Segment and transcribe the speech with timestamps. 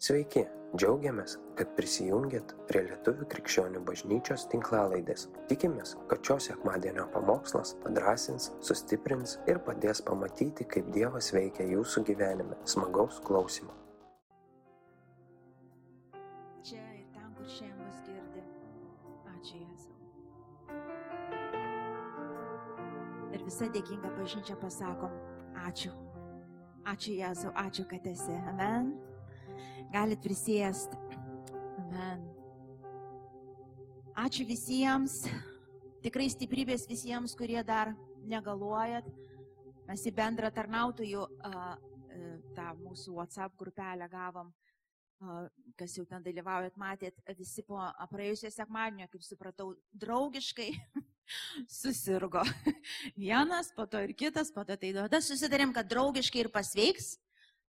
[0.00, 0.46] Sveiki,
[0.80, 5.26] džiaugiamės, kad prisijungiat prie Lietuvų krikščionių bažnyčios tinklalaidės.
[5.50, 12.56] Tikimės, kad šios sekmadienio pamokslas padrasins, sustiprins ir padės pamatyti, kaip Dievas veikia jūsų gyvenime.
[12.64, 13.76] Smagaus klausimų.
[16.64, 18.40] čia ir ten, kur šiandien mus girdi.
[19.34, 19.94] Ačiū Jėzau.
[23.36, 25.12] Ir visa dėkinga bažnyčia pasakom,
[25.68, 25.92] ačiū.
[26.88, 28.40] Ačiū Jėzau, ačiū, kad esi.
[28.48, 28.94] Amen.
[29.90, 30.98] Galit prisėsti.
[31.82, 32.22] Amen.
[34.20, 35.24] Ačiū visiems.
[36.04, 37.94] Tikrai stiprybės visiems, kurie dar
[38.28, 39.06] negaluojat.
[39.88, 41.26] Mes į bendrą tarnautojų
[42.56, 44.52] tą mūsų WhatsApp grupelę gavom
[45.76, 50.70] kas jau ten dalyvaujat, matėt, visi po praėjusio sekmadienio, kaip supratau, draugiškai
[51.80, 52.44] susirgo.
[53.20, 55.20] Vienas, po to ir kitas, po to tai duoda.
[55.24, 57.14] Susidarėm, kad draugiškai ir pasveiks.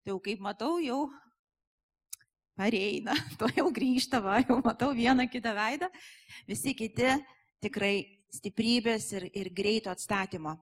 [0.05, 1.09] Tai jau kaip matau, jau
[2.60, 5.89] pareina, to jau grįžta, va, jau matau vieną kitą veidą.
[6.48, 7.14] Visi kiti
[7.64, 7.94] tikrai
[8.30, 10.55] stiprybės ir, ir greito atstatymo.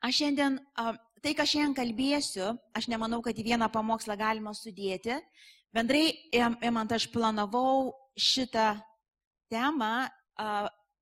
[0.00, 0.56] Aš šiandien,
[1.20, 5.18] tai, ką šiandien kalbėsiu, aš nemanau, kad į vieną pamokslą galima sudėti.
[5.74, 8.72] Bendrai, imant, aš planavau šitą
[9.52, 10.08] temą,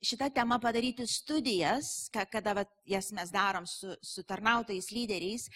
[0.03, 5.47] šitą temą padaryti studijas, ka- kada vat, jas mes darom su, su tarnautojais lyderiais.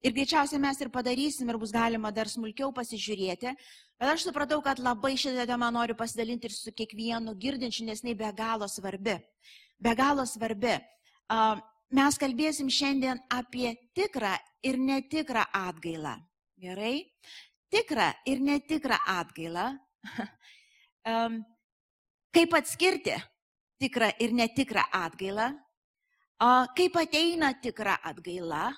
[0.00, 3.52] Ir greičiausiai mes ir padarysim ir bus galima dar smulkiau pasižiūrėti.
[4.00, 8.16] Bet aš supratau, kad labai šitą temą noriu pasidalinti ir su kiekvienu girdinčiu, nes jinai
[8.16, 9.18] be galo svarbi.
[9.76, 10.78] Be galo svarbi.
[11.90, 14.32] Mes kalbėsim šiandien apie tikrą
[14.64, 16.16] ir netikrą atgailą.
[16.60, 17.04] Gerai?
[17.70, 19.68] Tikrą ir netikrą atgailą.
[22.36, 23.16] Kaip atskirti
[23.80, 25.52] tikrą ir netikrą atgailą?
[26.76, 28.70] Kaip ateina tikra atgaila?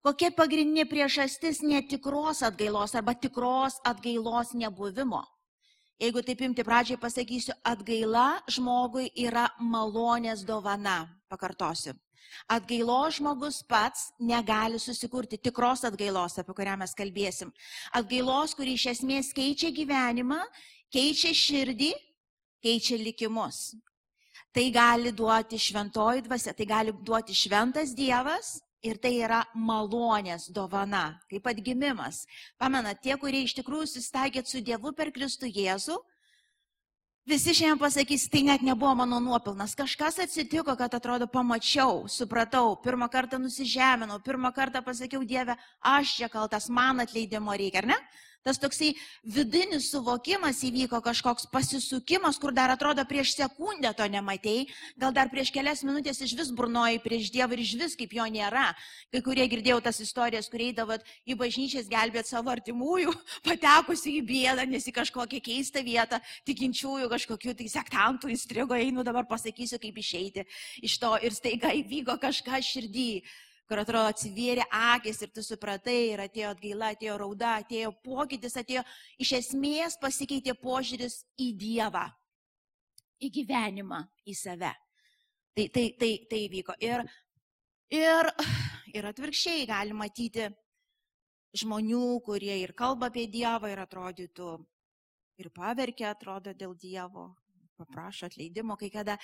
[0.00, 5.20] Kokia pagrindinė priežastis netikros atgailos arba tikros atgailos nebuvimo?
[6.00, 11.02] Jeigu taip imti pradžiai pasakysiu, atgaila žmogui yra malonės dovana.
[11.28, 11.92] Pakartosiu.
[12.48, 17.52] Atgailos žmogus pats negali susikurti tikros atgailos, apie kurią mes kalbėsim.
[17.92, 20.40] Atgailos, kuri iš esmės keičia gyvenimą,
[20.88, 21.92] keičia širdį,
[22.64, 23.76] keičia likimus.
[24.56, 28.56] Tai gali duoti šventoji dvasia, tai gali duoti šventas Dievas
[28.86, 32.24] ir tai yra malonės dovana, kaip atgimimas.
[32.60, 35.98] Pamenat, tie, kurie iš tikrųjų susitaikėt su Dievu per Kristų Jėzų,
[37.28, 39.76] visi šiandien pasakys, tai net nebuvo mano nuopilnas.
[39.78, 46.32] Kažkas atsitiko, kad atrodo pamačiau, supratau, pirmą kartą nusižeminau, pirmą kartą pasakiau Dieve, aš čia
[46.32, 48.00] kaltas, man atleidimo reikia, ar ne?
[48.40, 54.62] Tas toksai vidinis suvokimas įvyko kažkoks pasisukimas, kur dar atrodo prieš sekundę to nematėjai,
[54.96, 58.24] gal dar prieš kelias minutės iš vis burnoji prieš Dievą ir iš vis kaip jo
[58.32, 58.70] nėra.
[59.12, 63.12] Kai kurie girdėjau tas istorijas, kur eidavot į bažnyčias gelbėti savo artimųjų,
[63.50, 69.28] patekusi į bėdą, nes į kažkokią keistą vietą, tikinčiųjų kažkokių tai sektantų įstrigo, einu dabar
[69.28, 70.48] pasakysiu, kaip išeiti
[70.80, 73.10] iš to ir staiga įvyko kažką širdį
[73.70, 78.82] kur atrodo atsivėrė akis ir tu supratai ir atėjo atgaila, atėjo rauda, atėjo pokytis, atėjo
[79.22, 82.08] iš esmės pasikeitė požiūris į Dievą,
[83.22, 84.72] į gyvenimą, į save.
[85.54, 86.74] Tai, tai, tai, tai vyko.
[86.82, 87.04] Ir,
[87.94, 88.30] ir,
[88.90, 90.48] ir atvirkščiai gali matyti
[91.62, 94.50] žmonių, kurie ir kalba apie Dievą ir atrodytų
[95.40, 97.30] ir paverkia, atrodo dėl Dievo,
[97.78, 99.16] paprašo atleidimo kai kada,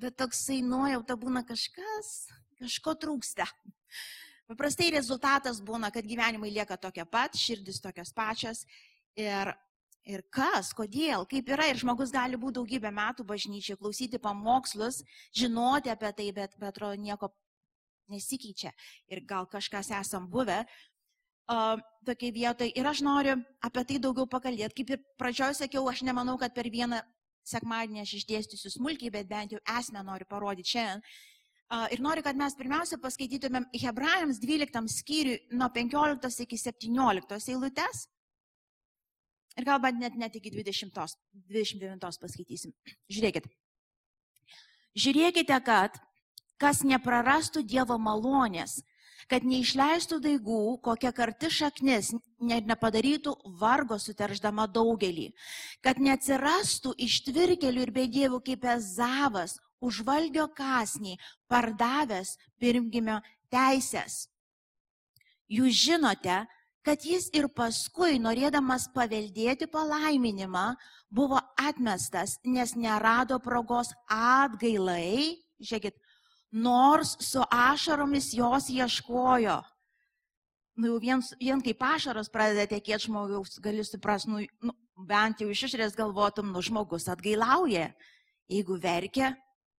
[0.00, 2.12] bet toksai nuojauta būna kažkas,
[2.60, 3.48] kažko trūksta.
[4.46, 8.62] Paprastai rezultatas būna, kad gyvenimai lieka tokie pat, širdis tokios pačios
[9.18, 9.50] ir,
[10.06, 15.02] ir kas, kodėl, kaip yra ir žmogus gali būti daugybę metų bažnyčiai, klausyti pamokslus,
[15.34, 17.32] žinoti apie tai, bet, bet atrodo nieko
[18.12, 18.70] nesikeičia
[19.10, 20.62] ir gal kažkas esam buvę.
[21.46, 22.72] Uh, tokiai vietoj.
[22.74, 24.74] Ir aš noriu apie tai daugiau pakalbėti.
[24.80, 26.98] Kaip ir pradžioj sakiau, aš nemanau, kad per vieną
[27.46, 31.04] sekmadienį aš išdėstysiu smulkiai, bet bent jau esmę noriu parodyti šiandien.
[31.66, 38.06] Ir noriu, kad mes pirmiausia paskaitytumėm Hebrajams 12 skyriui nuo 15 iki 17 eilutės.
[39.56, 41.16] Ir galbūt net, net iki 20,
[41.50, 42.74] 29 paskaitysim.
[43.10, 43.48] Žiūrėkit.
[44.96, 45.98] Žiūrėkite, kad
[46.62, 48.78] kas neprarastų Dievo malonės,
[49.26, 55.32] kad neišleistų daigų, kokia karti šaknis, ne, nepadarytų vargo suterždama daugelį,
[55.82, 61.16] kad neatsirastų ištvirkelių ir bedievių kaip Ezavas, užvalgio kasnį,
[61.50, 63.20] pardavęs pirmgimio
[63.52, 64.26] teisės.
[65.46, 66.44] Jūs žinote,
[66.86, 70.74] kad jis ir paskui, norėdamas paveldėti palaiminimą,
[71.10, 75.96] buvo atmestas, nes nerado progos atgailai, žiūrėkit,
[76.52, 79.62] nors su ašaromis jos ieškojo.
[80.76, 84.74] nu jau vien, vien kaip ašaros pradeda tekėti žmogaus, gali suprasti, nu, nu,
[85.08, 87.94] bent jau iš išrės galvotum, nu žmogus atgailauja.
[88.46, 89.32] Jeigu verkia,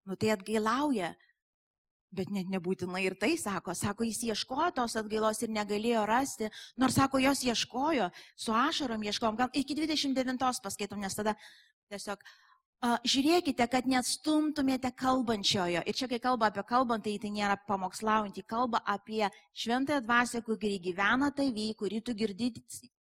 [0.08, 1.14] nu tai atgailauja.
[2.18, 6.48] Bet net nebūtinai ir tai sako, sako, jis ieškojo tos atgailos ir negalėjo rasti,
[6.80, 8.08] nors sako, jos ieškojo,
[8.40, 11.36] su ašarom ieškojom, gal iki 29 paskaitom, nes tada
[11.92, 12.24] tiesiog
[12.78, 15.82] Žiūrėkite, kad neatstumtumėte kalbančiojo.
[15.90, 19.26] Ir čia, kai kalba apie kalbant, tai tai nėra pamokslaujantį, kalba apie
[19.58, 22.52] šventąją dvasę, kuri gyvena tavy, kurį tu girdi,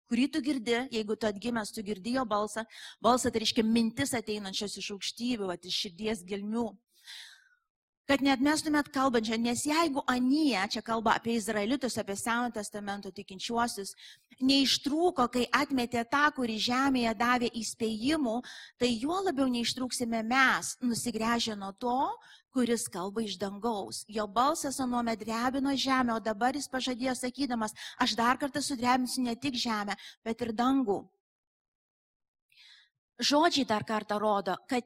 [0.09, 2.65] kurį tu girdi, jeigu tu atgimęs, tu girdi jo balsą.
[3.05, 6.71] Balsą tai reiškia mintis ateinančios iš aukštybių, iš širdies gelmių
[8.07, 13.93] kad neatmestumėt kalbančio, nes jeigu Anija, čia kalba apie Izraelitus, apie Senojo testamento tikinčiuosius,
[14.39, 18.37] neištrūko, kai atmetė tą, kurį žemėje davė įspėjimų,
[18.79, 21.99] tai juo labiau neištrūksime mes, nusigręžę nuo to,
[22.55, 24.05] kuris kalba iš dangaus.
[24.07, 29.35] Jo balsas anuomet drebino žemę, o dabar jis pažadėjo sakydamas, aš dar kartą sudrebinsiu ne
[29.35, 31.01] tik žemę, bet ir dangų.
[33.17, 34.85] Žodžiai dar kartą rodo, kad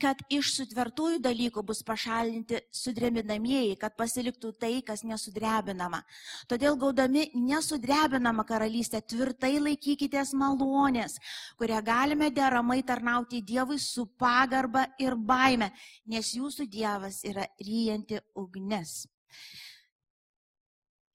[0.00, 6.02] kad iš sutvertųjų dalykų bus pašalinti sudrebinamieji, kad pasiliktų tai, kas nesudrebinama.
[6.50, 11.18] Todėl gaudami nesudrebinamą karalystę tvirtai laikykitės malonės,
[11.58, 15.72] kurią galime deramai tarnauti Dievui su pagarba ir baime,
[16.06, 19.02] nes jūsų Dievas yra ryjanti ugnis.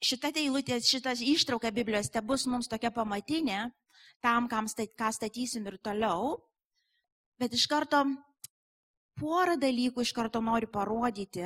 [0.04, 3.72] Šita eilutė, šita ištrauka Biblijos te bus mums tokia pamatinė,
[4.22, 6.38] tam, stat, ką statysim ir toliau.
[7.38, 8.04] Bet iš karto
[9.20, 11.46] porą dalykų iš karto noriu parodyti.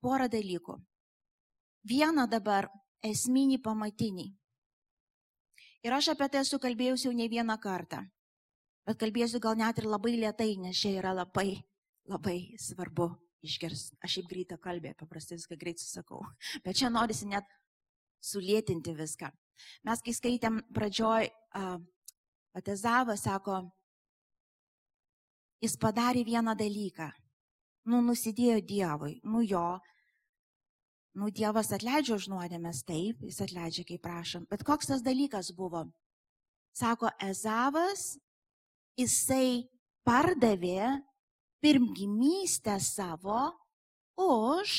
[0.00, 0.78] Porą dalykų.
[1.90, 2.68] Vieną dabar
[3.04, 4.28] esminį pamatinį.
[5.84, 8.02] Ir aš apie tai esu kalbėjusi jau ne vieną kartą.
[8.88, 11.60] Bet kalbėsiu gal net ir labai lietai, nes čia yra labai,
[12.08, 13.10] labai svarbu
[13.44, 13.96] išgirsti.
[14.04, 16.20] Aš šiaip greitą kalbę, paprastai viską greit susakau.
[16.64, 17.48] Bet čia norisi net
[18.24, 19.30] sulėtinti viską.
[19.88, 21.30] Mes, kai skaitėm pradžioj,
[21.60, 21.80] uh,
[22.50, 23.60] Atezava sako,
[25.60, 27.10] jis padarė vieną dalyką.
[27.88, 29.80] Nu, nusidėjo Dievui, nu jo.
[31.16, 34.46] Nu, Dievas atleidžia už nuodėmės, taip, jis atleidžia, kaip prašom.
[34.50, 35.86] Bet koks tas dalykas buvo?
[36.76, 38.14] Sako, Ezavas,
[39.00, 39.66] jisai
[40.06, 41.00] pardavė
[41.60, 43.50] pirmgimystę savo
[44.20, 44.76] už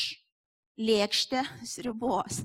[0.82, 2.42] lėkštę sriubos.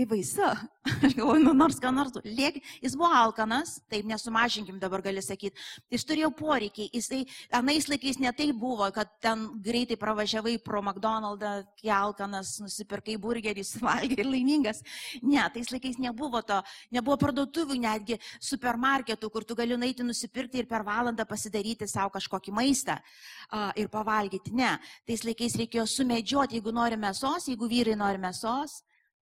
[0.00, 0.46] Kaip baisu.
[1.04, 2.14] Aš galvoju, nu, nors ką nors.
[2.24, 5.60] Liek, jis buvo alkanas, taip nesumažinkim dabar gali sakyti.
[5.92, 6.86] Jis turėjo poreikį.
[6.96, 7.18] Jisai,
[7.52, 11.52] anais laikais netai buvo, kad ten greitai pravažiavai pro McDonald'ą,
[11.82, 14.80] kai alkanas, nusipirkai burgerį, suvalgai ir laimingas.
[15.20, 16.62] Ne, tais laikais nebuvo to.
[16.96, 22.56] Nebuvo parduotuvių, netgi supermarketų, kur tu gali nueiti nusipirkti ir per valandą pasidaryti savo kažkokį
[22.56, 24.56] maistą uh, ir pavalgyti.
[24.56, 28.80] Ne, tais laikais reikėjo sumedžioti, jeigu nori mėsos, jeigu vyrai nori mėsos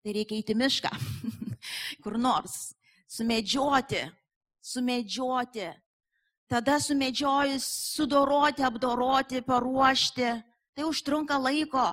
[0.04, 0.90] tai reikia įti mišką,
[2.04, 2.74] kur nors,
[3.08, 4.02] sumedžioti,
[4.60, 5.70] sumedžioti.
[6.44, 7.64] Tada sumedžiojus,
[7.96, 10.28] sudoroti, apdoroti, paruošti.
[10.76, 11.86] Tai užtrunka laiko.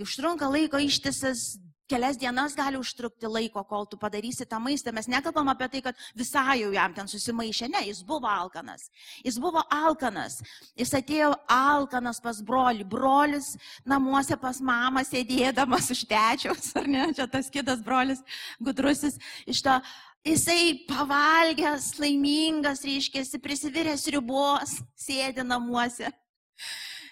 [0.00, 1.58] Užtrunka laiko ištisas
[1.92, 4.94] kelias dienas gali užtrukti laiko, kol tu padarysi tą maistą.
[4.96, 7.68] Mes nekalbam apie tai, kad visai jau jam ten susimaišė.
[7.72, 8.88] Ne, jis buvo alkanas.
[9.24, 10.40] Jis buvo alkanas.
[10.78, 12.88] Jis atėjo alkanas pas brolį.
[12.92, 13.52] Brolis
[13.88, 18.24] namuose pas mamą sėdėdamas už tečiaus, ar ne, čia tas kitas brolis,
[18.62, 19.76] gudrusis, iš to
[20.22, 26.12] Jisai pavalgęs, laimingas, reiškia, prisiviręs ribos, sėdi namuose.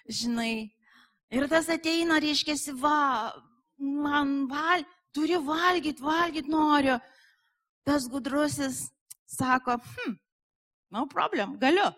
[0.06, 0.70] Žinai.
[1.34, 3.32] Ir tas ateina, reiškia, va,
[3.80, 4.84] man val,
[5.14, 6.98] turi valgyti, valgyti noriu.
[7.84, 8.90] Tas gudrusis
[9.26, 10.16] sako, hm,
[10.90, 11.88] no problem, galiu,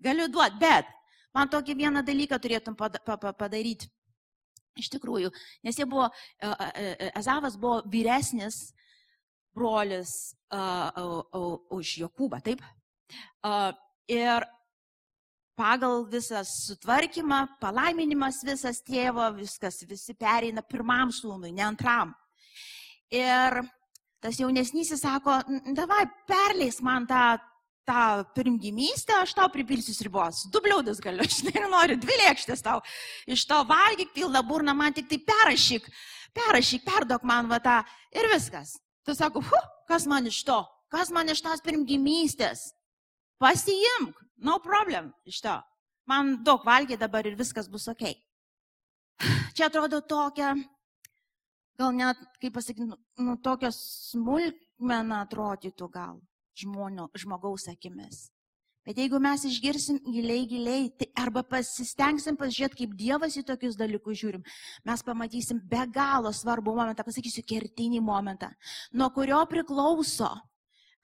[0.00, 0.88] galiu duoti, bet
[1.36, 3.90] man tokį vieną dalyką turėtum padaryti.
[4.76, 5.30] Iš tikrųjų,
[5.64, 8.74] nes jie buvo, e, e, e, Ezavas buvo vyresnis
[9.56, 12.60] brolis už Jokūbą, taip?
[14.12, 14.44] Ir
[15.56, 22.12] pagal visą sutvarkymą, palaiminimas visas tėvo, viskas, visi pereina pirmam sūnui, ne antram.
[23.12, 23.62] Ir
[24.20, 25.38] tas jaunesnysis sako,
[25.76, 27.38] davai, perleis man tą,
[27.86, 28.02] tą
[28.36, 30.44] pirmgimystę, aš tau pripilsiu ribos.
[30.52, 32.82] Du bliaudus galiu, aš nenoriu, dvi lėkštės tau.
[33.26, 35.88] Iš to valgyk pilną burną, man tik tai perrašyk,
[36.36, 37.80] perrašyk, perdok man va tą
[38.16, 38.76] ir viskas.
[39.06, 39.44] Tu sako,
[39.88, 40.60] kas man iš to,
[40.92, 42.72] kas man iš tos pirmgimystės.
[43.38, 45.56] Pasiimk, no problem iš to.
[46.06, 48.04] Man daug valgė dabar ir viskas bus ok.
[49.56, 50.52] Čia atrodo tokia,
[51.80, 56.18] gal net, kaip pasakyti, nu, nu tokia smulkmena atrodytų gal
[56.56, 58.28] žmonio, žmogaus akimis.
[58.86, 64.20] Bet jeigu mes išgirsim giliai, giliai, tai arba pasistengsim pasižiūrėti, kaip Dievas į tokius dalykus
[64.20, 64.44] žiūrim,
[64.86, 68.52] mes pamatysim be galo svarbų momentą, pasakysiu, kertinį momentą,
[68.94, 70.30] nuo kurio priklauso,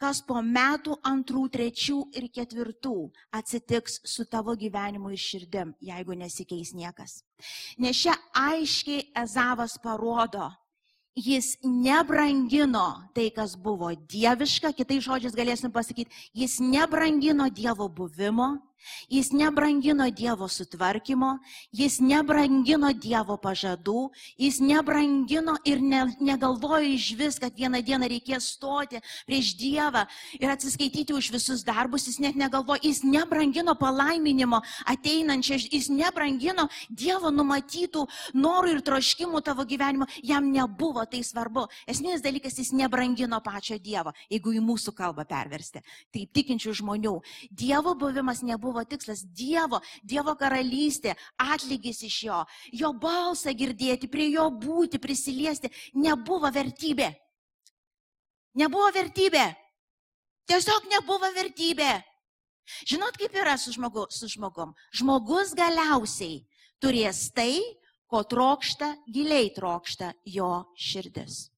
[0.02, 2.96] kas po metų antrų, trečių ir ketvirtų
[3.38, 7.20] atsitiks su tavo gyvenimu ir širdim, jeigu nesikeis niekas.
[7.78, 10.50] Nes čia aiškiai Ezavas parodo,
[11.14, 18.56] jis nebrangino tai, kas buvo dieviška, kitais žodžiais galėsim pasakyti, jis nebrangino Dievo buvimo,
[19.10, 21.38] Jis nebrangino Dievo sutvarkymo,
[21.72, 24.10] jis nebrangino Dievo pažadų,
[24.40, 30.06] jis nebrangino ir ne, negalvojo iš vis, kad vieną dieną reikės stoti prieš Dievą
[30.40, 37.32] ir atsiskaityti už visus darbus, jis net negalvojo, jis nebrangino palaiminimo ateinančio, jis nebrangino Dievo
[37.34, 38.06] numatytų
[38.38, 41.66] norų ir troškimų tavo gyvenimo, jam nebuvo tai svarbu.
[41.88, 45.82] Esminis dalykas, jis nebrangino pačio Dievo, jeigu į mūsų kalbą perversti.
[46.14, 47.14] Taip tikinčių žmonių.
[47.50, 54.30] Dievo buvimas nebuvo buvo tikslas- Dievo, Dievo karalystė, atlygis iš jo, jo balsą girdėti, prie
[54.32, 57.12] jo būti, prisiliesti, nebuvo vertybė.
[58.54, 59.46] Nebuvo vertybė.
[60.48, 62.02] Tiesiog nebuvo vertybė.
[62.88, 64.74] Žinot, kaip yra su, žmogu, su žmogum?
[64.94, 66.42] Žmogus galiausiai
[66.82, 67.60] turės tai,
[68.10, 71.48] ko trokšta, giliai trokšta jo širdis.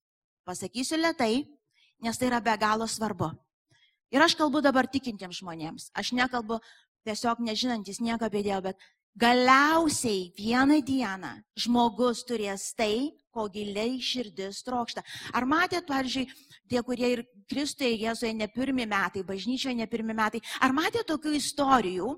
[0.46, 1.44] Pasakysiu lietai,
[2.04, 3.32] nes tai yra be galo svarbu.
[4.14, 5.88] Ir aš kalbu dabar tikintiems žmonėms.
[5.96, 6.60] Aš nekalbu
[7.06, 14.62] tiesiog nežinantis nieko apie Dievą, bet galiausiai vieną dieną žmogus turės tai, ko giliai širdis
[14.66, 15.02] trokšta.
[15.34, 16.28] Ar matėt, pavyzdžiui,
[16.70, 21.34] tie, kurie ir Kristuje Jėzuje ne pirmi metai, bažnyčioje ne pirmi metai, ar matėt tokių
[21.40, 22.12] istorijų,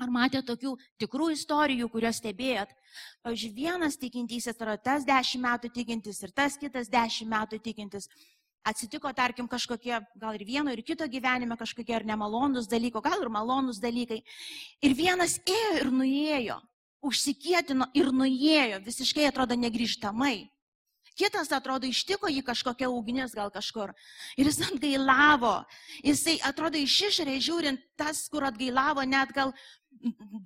[0.00, 2.72] ar matėt tokių tikrų istorijų, kurios stebėjot?
[3.24, 8.08] Pavyzdžiui, vienas tikintysis yra tas dešimt metų tikintis ir tas kitas dešimt metų tikintis
[8.66, 13.32] atsitiko, tarkim, kažkokie, gal ir vieno, ir kito gyvenime kažkokie ar nemalonus dalykai, gal ir
[13.32, 14.20] malonus dalykai.
[14.84, 16.60] Ir vienas ėjo ir nuėjo,
[17.04, 20.50] užsikietino ir nuėjo, visiškai atrodo negryžtamai.
[21.20, 23.90] Kitas atrodo ištiko jį kažkokia ugnis gal kažkur.
[24.40, 25.58] Ir jis atgailavo.
[26.06, 29.52] Jisai atrodo iš išorės žiūrint, tas, kur atgailavo, net gal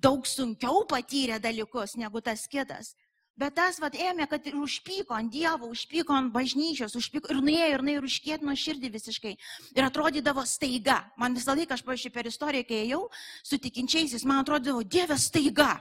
[0.03, 2.95] daug sunkiau patyrė dalykus negu tas kitas.
[3.35, 7.65] Bet tas vad ėmė, kad ir užpyko ant Dievo, užpyko ant bažnyčios, užpyko ir nuėjo
[7.73, 9.33] ir, ir užkėtino širdį visiškai.
[9.75, 11.01] Ir atrodydavo staiga.
[11.19, 13.01] Man visą laiką, aš pažiūrėjau per istoriją, kai ėjau
[13.43, 15.73] su tikinčiaisiais, man atrodydavo, Dieve staiga.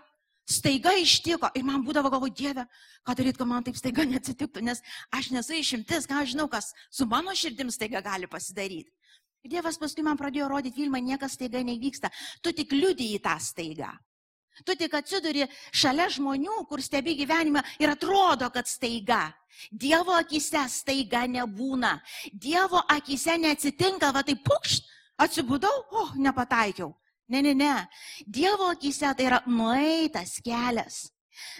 [0.50, 2.66] Staiga ištiko ir man būdavo galvo, Dieve,
[3.06, 4.82] ką daryti, kad man taip staiga neatsitiktų, nes
[5.14, 8.90] aš nesu išimtis, ką žinau, kas su mano širdim staiga gali pasidaryti.
[9.46, 12.10] Ir Dievas paskui man pradėjo rodyti filmą, niekas staiga nevyksta,
[12.42, 13.92] tu tik liūdėjai tą staigą.
[14.62, 19.32] Tu tik atsiduri šalia žmonių, kur stebi gyvenimą ir atrodo, kad staiga.
[19.70, 21.96] Dievo akise staiga nebūna.
[22.32, 24.86] Dievo akise neatsitinka, va tai pukšt,
[25.18, 26.92] atsibudau, o, oh, nepataikiau.
[27.28, 27.74] Ne, ne, ne.
[28.26, 31.13] Dievo akise tai yra nueitas kelias.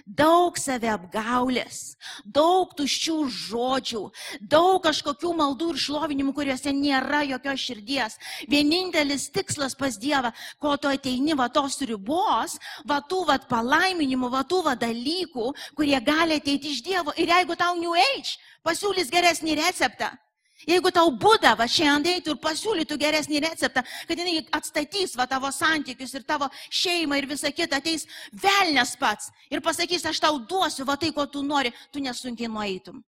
[0.06, 4.02] Daug save apgaulės, daug tuščių žodžių,
[4.40, 8.18] daug kažkokių maldų ir šlovinimų, kuriuose nėra jokios širdies.
[8.50, 14.44] Vienintelis tikslas pas Dievą, ko tu ateini va tos ribos, va tų va palaiminimų, va
[14.48, 17.14] tų va dalykų, kurie gali ateiti iš Dievo.
[17.16, 20.14] Ir jeigu tau New Age pasiūlys geresnį receptą,
[20.68, 25.50] Jeigu tau būda va šiandien eitų ir pasiūlytų geresnį receptą, kad jinai atstatys va tavo
[25.52, 30.86] santykius ir tavo šeimą ir visą kitą, ateis velnės pats ir pasakys, aš tau duosiu
[30.88, 33.02] va tai, ko tu nori, tu nesunkiai nueitum.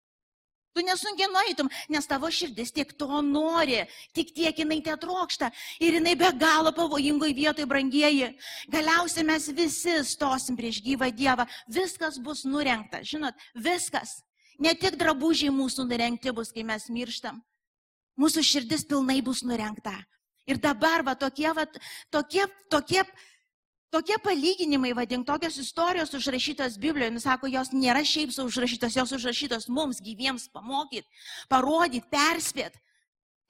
[0.74, 3.84] Tu nesunkiai nueitum, nes tavo širdis tiek to nori,
[4.18, 8.32] tik tiek jinai te trokšta ir jinai be galo pavojingoje vietoje, brangieji.
[8.74, 14.24] Galiausiai mes visi stosim prieš gyvą Dievą, viskas bus nurenkta, žinot, viskas.
[14.62, 17.40] Ne tik drabužiai mūsų nurengti bus, kai mes mirštam.
[18.20, 19.96] Mūsų širdis pilnai bus nurengta.
[20.46, 21.64] Ir dabar va tokie, va,
[22.12, 23.02] tokie, tokie,
[23.94, 30.02] tokie palyginimai, vadink, tokios istorijos užrašytos Biblijoje, nusako, jos nėra šiaip užrašytos, jos užrašytos mums
[30.04, 31.08] gyviems pamokyti,
[31.50, 32.82] parodyti, perspėti.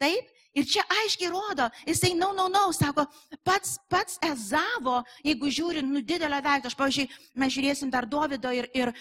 [0.01, 0.29] Taip?
[0.53, 3.07] Ir čia aiškiai rodo, jisai, na, no, na, no, na, no, sako,
[3.41, 7.07] pats, pats Ezavo, jeigu žiūrint, nu didelio veikto, aš, pavyzdžiui,
[7.41, 8.91] mes žiūrėsim dar Davido ir, ir,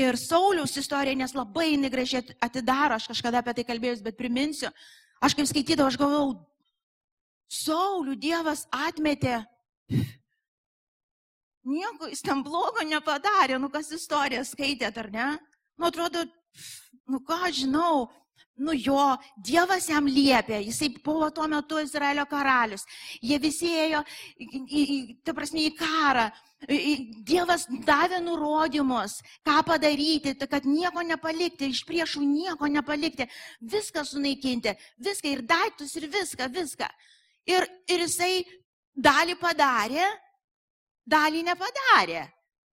[0.00, 4.70] Ir Sauliaus istorija, nes labai jinai gražiai atidaro, aš kažkada apie tai kalbėjus, bet priminsiu,
[5.20, 6.30] aš kaip skaitydavau, aš galvau,
[7.52, 9.42] Saulių Dievas atmetė.
[11.68, 15.28] Nieko jis tam blogo nepadarė, nu kas istoriją skaitėt, ar ne?
[15.76, 16.24] Nu atrodo,
[17.12, 18.08] nu ką žinau,
[18.62, 22.84] nu jo, Dievas jam liepė, jisai buvo tuo metu Izraelio karalius,
[23.20, 24.02] jie visi ėjo,
[25.24, 26.28] ta prasme, į karą,
[27.26, 33.26] Dievas davė nurodymus, ką padaryti, kad nieko nepalikti, iš priešų nieko nepalikti,
[33.72, 36.86] viską sunaikinti, viską ir daiktus ir viską, viską.
[37.50, 38.44] Ir, ir jisai
[38.94, 40.06] dalį padarė,
[41.02, 42.28] dalį nepadarė.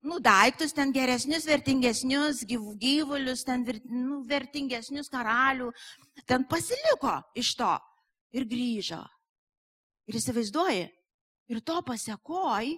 [0.05, 5.71] Nu, daiktus ten geresnius, vertingesnius, gyv, gyvulius, ten nu, vertingesnius karalių,
[6.29, 7.71] ten pasiliko iš to
[8.37, 9.01] ir grįžo.
[10.05, 10.83] Ir įsivaizduoji,
[11.49, 12.75] ir to pasiekoj,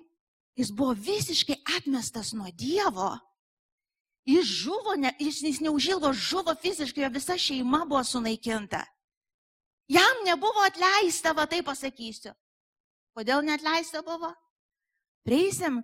[0.55, 3.11] jis buvo visiškai atmestas nuo Dievo.
[4.27, 8.85] Jis žuvo, ne, jis, jis neužilgo žuvo fiziškai, jo visa šeima buvo sunaikinta.
[9.91, 12.31] Jam nebuvo atleista, va tai pasakysiu.
[13.15, 14.33] Kodėl neatleista buvo?
[15.27, 15.79] Prieisim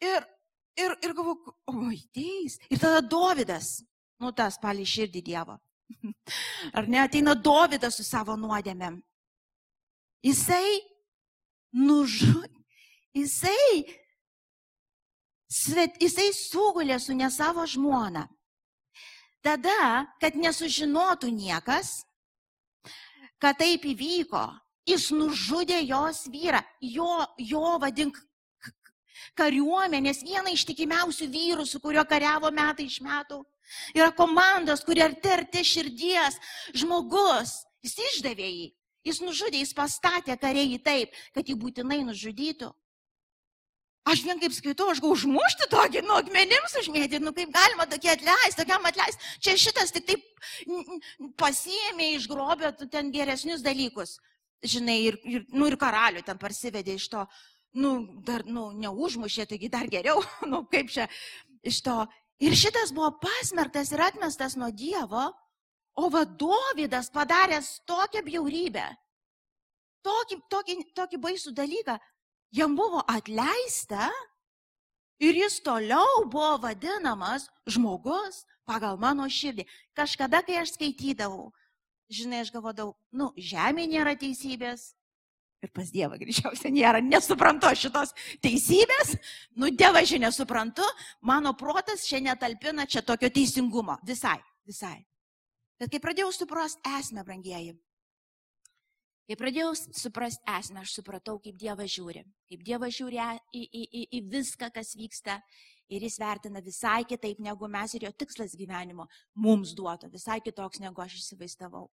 [0.00, 0.26] ir,
[0.76, 2.58] ir, ir galvoju, oi, teis.
[2.70, 3.80] Ir tada Dovydas,
[4.22, 5.58] nu tas palį širdį Dievo.
[6.76, 8.98] Ar ne, ateina Dovydas su savo nuodėmėm.
[10.26, 10.80] Jisai
[11.76, 12.64] nužudė,
[13.14, 13.84] jisai,
[15.46, 18.26] svet, jisai sugulė su ne savo žmona.
[19.46, 22.00] Tada, kad nesužinotų niekas,
[23.38, 24.42] kad taip įvyko,
[24.88, 28.18] jis nužudė jos vyrą, jo, jo vadink
[29.38, 33.42] kariuomenės, vieną iš tikimiausių vyrų, su kuriuo kariavo metai iš metų.
[33.96, 36.38] Yra komandos, kurie arti arti širdies,
[36.74, 38.66] žmogus, jis išdavė jį,
[39.10, 42.72] jis nužudė, jis pastatė kariai taip, kad jį būtinai nužudytų.
[44.06, 48.12] Aš vien kaip skaitau, aš gau užmušti tokį, nu, akmenims užmėtyti, nu, kaip galima tokie
[48.12, 49.32] atleisti, tokiam atleisti.
[49.42, 50.22] Čia šitas tik taip
[51.40, 54.20] pasiemė iš grobio ten geresnius dalykus.
[54.62, 57.24] Žinai, ir, ir, nu, ir karalių ten parsivedė iš to,
[57.76, 61.08] nu, dar, nu, neužmušė, taigi dar geriau, nu, kaip čia
[61.66, 62.04] iš to.
[62.42, 65.30] Ir šitas buvo pasmerktas ir atmestas nuo Dievo,
[65.96, 68.84] o vadovydas padaręs tokią bjaurybę,
[70.04, 71.96] tokį, tokį, tokį baisų dalyką,
[72.52, 74.10] jam buvo atleista
[75.18, 79.64] ir jis toliau buvo vadinamas žmogus pagal mano širdį.
[79.96, 81.48] Kažkada, kai aš skaitydavau,
[82.12, 84.92] žinai, aš galvodavau, nu, žemė nėra teisybės.
[85.64, 88.12] Ir pas Dievą greičiausiai nėra, nesuprantu šitos
[88.44, 89.14] teisybės,
[89.56, 90.84] nu, Dievą žinia suprantu,
[91.24, 93.96] mano protas čia netalpina čia tokio teisingumo.
[94.06, 94.36] Visai,
[94.68, 94.98] visai.
[95.80, 97.74] Bet kai pradėjau suprasti esmę, brangieji,
[99.26, 102.20] Kai pradėjau suprasti esmę, aš supratau, kaip Dievas žiūri.
[102.46, 105.40] Kaip Dievas žiūri į, į, į, į viską, kas vyksta.
[105.90, 110.06] Ir jis vertina visai kitaip negu mes ir jo tikslas gyvenimo mums duoto.
[110.10, 111.88] Visai kitoks, negu aš įsivaizdavau.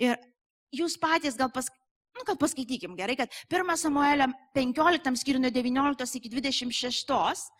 [0.00, 0.16] Ir
[0.72, 1.68] jūs patys gal pas,
[2.22, 7.50] nu, gal paskaitykim gerai, kad 1 Samuelio 15 skyrių nuo 19 iki 26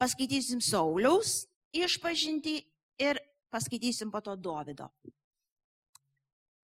[0.00, 2.58] paskaitysim Sauliaus išpažinti
[2.98, 3.20] ir
[3.50, 4.90] paskaitysim po to Dovido.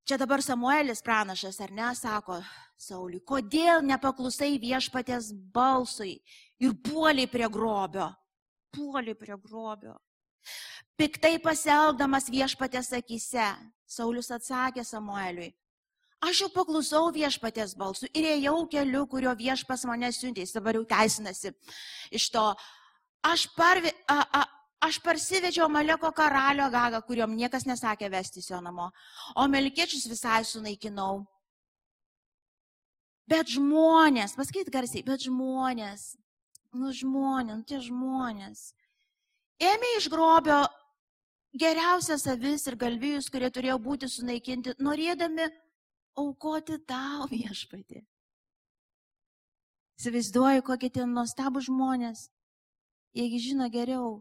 [0.06, 2.38] Čia dabar Samuelis pranašas, ar ne, sako
[2.78, 6.20] Sauliui, kodėl nepaklusai viešpatės balsui
[6.62, 8.12] ir puoliai prie grobio.
[8.74, 9.96] Puoliai prie grobio.
[10.96, 13.48] Piktai pasielgdamas viešpatės akise,
[13.86, 15.50] Saulis atsakė Samueliui,
[16.26, 20.84] aš jau paklusau viešpatės balsų ir ėjau keliu, kurio viešpas mane siuntė, jis dabar jau
[20.88, 21.52] teisinasi
[22.14, 22.44] iš to.
[23.26, 24.42] Aš, parvi, a, a,
[24.86, 28.90] aš parsivežiau Maleko karalio gagą, kuriuom niekas nesakė vestis jo namo,
[29.34, 31.24] o melikiečius visai sunaikinau.
[33.26, 36.12] Bet žmonės, pasakyti garsiai, bet žmonės,
[36.78, 38.68] nu žmonės, nu tie žmonės,
[39.58, 40.60] ėmė iš grobio
[41.58, 45.48] geriausias avis ir galvijus, kurie turėjo būti sunaikinti, norėdami
[46.16, 48.04] aukoti tau viešpatį.
[49.96, 52.26] Įsivaizduoju, kokie tie nuostabų žmonės.
[53.16, 54.18] Jiegi žino geriau,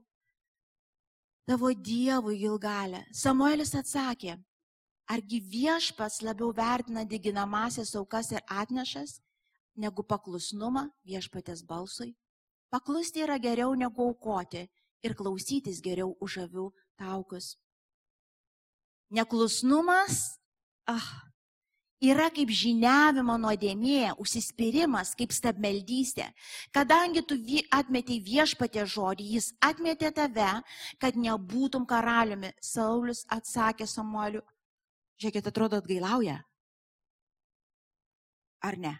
[1.49, 3.01] tavo Dievui Gilgalę.
[3.11, 4.37] Samuelis atsakė,
[5.11, 9.19] argi viešpas labiau vertina diginamasias aukas ir atnešas,
[9.75, 12.13] negu paklusnumą viešpatės balsui?
[12.71, 14.65] Paklusti yra geriau negu aukoti
[15.03, 17.55] ir klausytis geriau už avių taukus.
[19.11, 20.39] Neklusnumas,
[20.87, 21.24] ah,
[22.05, 26.29] yra kaip žiniavimo nuodėmė, užsispyrimas, kaip stabmeldystė.
[26.75, 27.37] Kadangi tu
[27.73, 30.51] atmetei viešpatė žodį, jis atmetė tave,
[31.01, 32.53] kad nebūtum karaliumi.
[32.61, 34.43] Saulis atsakė Samueliu,
[35.21, 36.41] žiūrėkit, atrodo atgailauja.
[38.65, 38.95] Ar ne?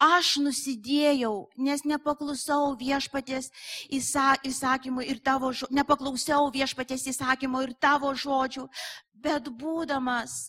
[0.00, 3.50] Aš nusidėjau, nes nepaklusau viešpatės
[3.92, 8.64] įsakymų ir tavo nepaklausiau viešpatės įsakymų ir tavo žodžių,
[9.12, 10.46] bet būdamas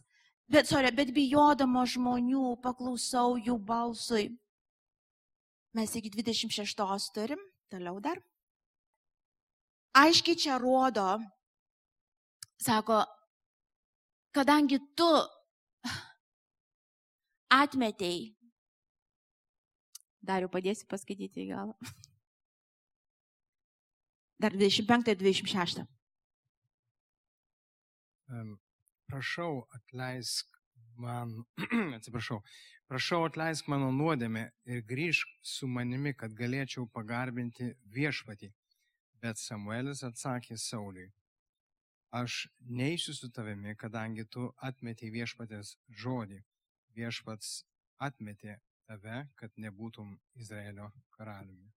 [0.51, 4.29] bet, sorry, bet bijodama žmonių paklausau jų balsui.
[5.77, 7.39] Mes iki 26 turim,
[7.71, 8.19] toliau dar.
[9.95, 11.19] Aiškiai čia rodo,
[12.59, 13.01] sako,
[14.35, 15.07] kadangi tu
[17.51, 18.31] atmetėjai,
[20.23, 21.75] dar jau padėsi paskaityti į galą.
[24.41, 25.83] Dar 25-26.
[29.11, 30.59] Prašau, atleisk
[30.95, 31.33] man,
[31.97, 32.39] atsiprašau,
[32.91, 38.51] prašau atleisk mano nuodėmę ir grįžk su manimi, kad galėčiau pagarbinti viešpatį.
[39.21, 41.11] Bet Samuelis atsakė Sauliui,
[42.21, 42.45] aš
[42.79, 46.41] neįsiu su tavimi, kadangi tu atmetė viešpatės žodį.
[46.95, 47.61] Viešpats
[48.07, 51.69] atmetė tave, kad nebūtum Izraelio karaliumi.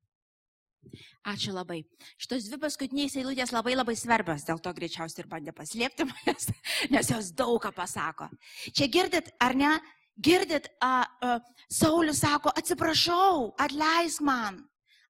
[1.24, 1.80] Ačiū labai.
[2.20, 6.50] Šitos dvi paskutinės eilutės labai labai svarbios, dėl to greičiausiai ir bandė paslėpti manęs,
[6.94, 8.28] nes jos daug ką pasako.
[8.76, 9.72] Čia girdit, ar ne?
[10.14, 11.38] Girdit, a, a,
[11.72, 14.60] Saulis sako, atsiprašau, atleisk man,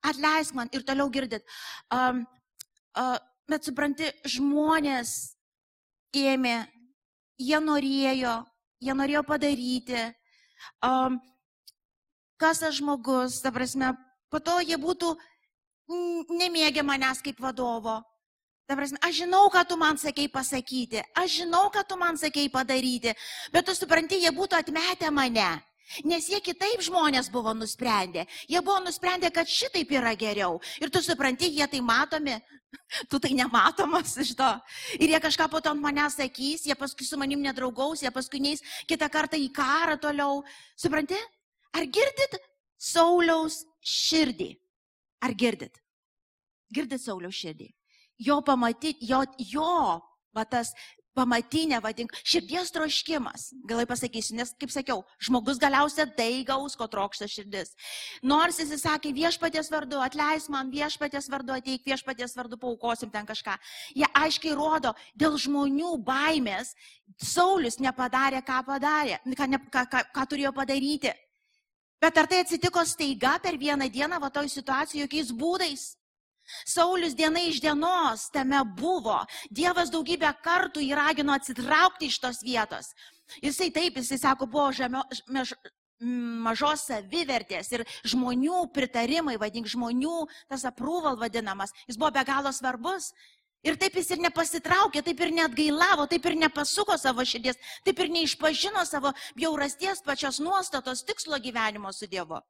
[0.07, 0.71] atleisk man.
[0.73, 1.45] Ir toliau girdit,
[1.93, 2.15] a,
[2.97, 3.05] a,
[3.51, 5.35] bet supranti, žmonės
[6.17, 6.57] ėmė,
[7.43, 8.39] jie norėjo,
[8.81, 10.07] jie norėjo padaryti.
[10.81, 10.95] A,
[12.41, 13.93] kas tas žmogus, ta prasme,
[14.33, 15.15] po to jie būtų
[15.89, 18.01] nemėgia manęs kaip vadovo.
[18.65, 23.13] Prasme, aš žinau, ką tu man sakei pasakyti, aš žinau, ką tu man sakei padaryti,
[23.53, 25.61] bet tu supranti, jie būtų atmetę mane.
[26.09, 28.25] Nes jie kitaip žmonės buvo nusprendę.
[28.49, 30.57] Jie buvo nusprendę, kad šitaip yra geriau.
[30.81, 32.39] Ir tu supranti, jie tai matomi,
[33.13, 34.49] tu tai nematomas iš to.
[34.97, 38.41] Ir jie kažką po to ant manęs sakys, jie paskui su manim nedraugaus, jie paskui
[38.41, 40.41] neis kitą kartą į karą toliau.
[40.73, 41.21] Supranti?
[41.77, 42.41] Ar girdit
[42.81, 44.55] Sauliaus širdį?
[45.23, 45.81] Ar girdit?
[46.75, 47.71] Girdit Sauliaus širdį.
[48.25, 49.71] Jo pamatyti, jo, jo,
[50.35, 50.73] va tas
[51.15, 53.49] pamatinė, vadink, širdies troškimas.
[53.69, 57.75] Galai pasakysiu, nes, kaip sakiau, žmogus galiausiai tai gaus, ko trokšta širdis.
[58.27, 63.57] Nors jis sakė viešpatės vardu, atleis man viešpatės vardu, ateik viešpatės vardu, paukosim ten kažką.
[63.95, 66.75] Jie aiškiai rodo, dėl žmonių baimės
[67.21, 71.13] Saulis nepadarė, ką padarė, ką, ne, ką, ką, ką turėjo padaryti.
[72.05, 75.85] Bet ar tai atsitiko staiga per vieną dieną, va toj situacijoje, jokiais būdais?
[76.69, 79.23] Saulis diena iš dienos tame buvo.
[79.49, 82.93] Dievas daugybę kartų jį ragino atsitraukti iš tos vietos.
[83.41, 85.01] Jisai taip, jisai sako, buvo žemio,
[85.33, 85.55] mež,
[86.45, 93.15] mažos savivertės ir žmonių pritarimai, vadink žmonių, tas approval vadinamas, jis buvo be galo svarbus.
[93.65, 98.03] Ir taip jis ir nepasitraukė, taip ir net gailavo, taip ir nepasuko savo širdies, taip
[98.05, 102.43] ir neišpažino savo bjaurasties pačios nuostatos tikslo gyvenimo su Dievu.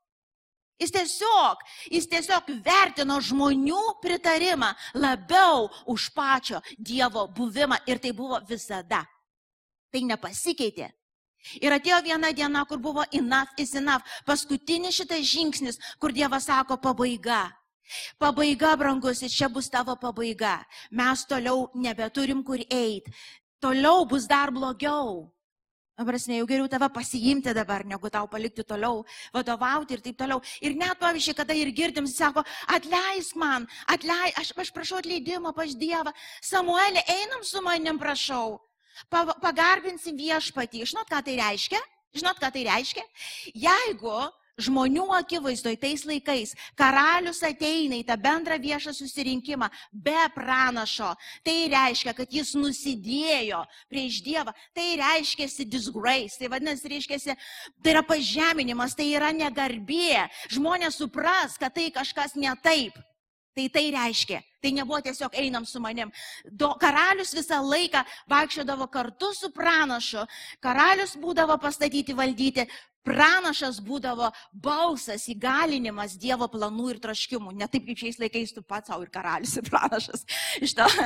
[0.82, 1.60] Jis tiesiog,
[1.94, 9.04] jis tiesiog vertino žmonių pritarimą labiau už pačio Dievo buvimą ir tai buvo visada.
[9.94, 10.90] Tai nepasikeitė.
[11.60, 14.02] Ir atėjo viena diena, kur buvo enough is enough.
[14.26, 17.44] Paskutinis šitas žingsnis, kur Dievas sako pabaiga.
[18.18, 20.58] Pabaiga, brangusis, čia bus tavo pabaiga.
[20.90, 23.12] Mes toliau nebeturim kur eiti.
[23.60, 25.34] Toliau bus dar blogiau.
[25.94, 30.40] Prasme, jau geriau tave pasiimti dabar, negu tau palikti toliau, vadovauti ir taip toliau.
[30.58, 35.70] Ir net, pavyzdžiui, kada ir girdim, sako, atleisk man, atleis, aš, aš prašau atleidimo pas
[35.70, 36.10] Dievą.
[36.42, 38.58] Samuelė, einam su manim, prašau.
[39.06, 40.82] Pa, pagarbinsim viešpatį.
[40.82, 41.78] Žinot, ką tai reiškia?
[42.18, 43.06] Žinot, ką tai reiškia?
[43.54, 44.18] Jeigu
[44.60, 51.12] žmonių akivaizdoj tais laikais karalius ateina į tą bendrą viešą susirinkimą be pranašo.
[51.46, 54.54] Tai reiškia, kad jis nusidėjo prieš Dievą.
[54.74, 56.38] Tai reiškia disgrace.
[56.38, 57.36] Tai vadinasi, reiškia,
[57.82, 60.28] tai yra pažeminimas, tai yra negarbė.
[60.52, 62.96] Žmonės supras, kad tai kažkas ne taip.
[63.54, 66.10] Tai tai reiškia, tai nebuvo tiesiog einam su manim.
[66.50, 70.24] Do, karalius visą laiką vaikščiodavo kartu su pranašu,
[70.58, 72.64] karalius būdavo pastatyti valdyti,
[73.04, 77.52] pranašas būdavo balsas, įgalinimas Dievo planų ir traškimų.
[77.58, 80.24] Ne taip kaip šiais laikais tu pats savo ir karalius ir pranašas.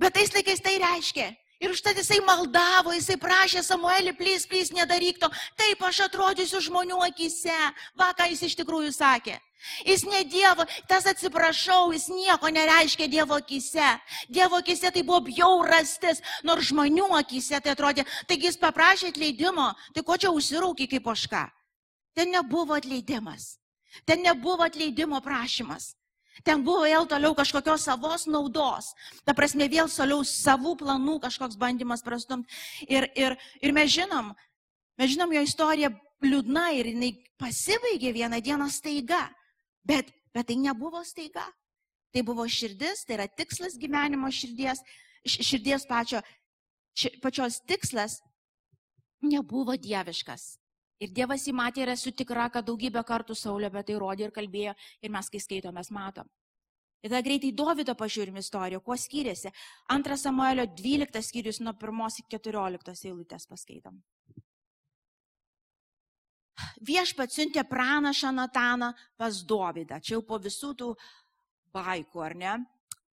[0.00, 1.30] Bet tais laikais tai reiškia.
[1.62, 5.30] Ir užtat jisai maldavo, jisai prašė Samuelį, plys, plys, nedaryk to.
[5.56, 7.60] Taip aš atrodysiu žmonių akise.
[7.96, 9.38] Va, ką jis iš tikrųjų sakė.
[9.86, 13.88] Jis ne Dievo, tas atsiprašau, jis nieko nereiškia Dievo akise.
[14.28, 20.04] Dievo akise tai buvo bjaurastis, nors žmonių akise tai atrodė, taigi jis paprašė atleidimo, tai
[20.06, 21.48] ko čia užsiraukiai kaip oška.
[22.14, 23.58] Ten nebuvo atleidimas.
[24.06, 25.94] Ten nebuvo atleidimo prašymas.
[26.42, 28.90] Ten buvo vėl toliau kažkokios savos naudos.
[29.22, 32.50] Ta prasme, vėl toliau savų planų kažkoks bandymas prastumti.
[32.88, 34.32] Ir, ir, ir mes žinom,
[34.98, 35.92] mes žinom jo istoriją
[36.24, 39.28] liūdna ir jinai pasibaigė vieną dieną staiga.
[39.84, 41.44] Bet, bet tai nebuvo staiga.
[42.14, 44.84] Tai buvo širdis, tai yra tikslas gyvenimo širdies,
[45.26, 46.20] širdies pačio,
[47.22, 48.20] pačios tikslas
[49.24, 50.54] nebuvo dieviškas.
[51.02, 54.76] Ir Dievas įmatė ir esu tikra, kad daugybę kartų Saulė apie tai rodė ir kalbėjo
[55.02, 56.30] ir mes, kai skaitom, mes matom.
[57.02, 59.50] Ir tada greitai Dovido pažiūrim istoriją, kuo skiriasi.
[59.92, 63.98] Antras Samuelio 12 skyrius nuo 1 iki 14 eilutės paskaitom
[66.80, 70.00] viešpat siuntė pranašą Nataną pas Dovydą.
[70.00, 70.92] Čia jau po visų tų
[71.74, 72.54] baikų, ar ne?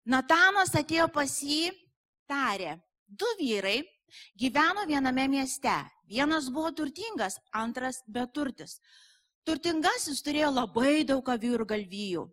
[0.09, 1.71] Natanas atėjo pas jį,
[2.29, 3.83] tarė, du vyrai
[4.35, 5.77] Gyveno viename mieste.
[6.09, 8.79] Vienas buvo turtingas, antras beturtis.
[9.45, 12.25] Turtingasis turėjo labai daug avių ir galvijų.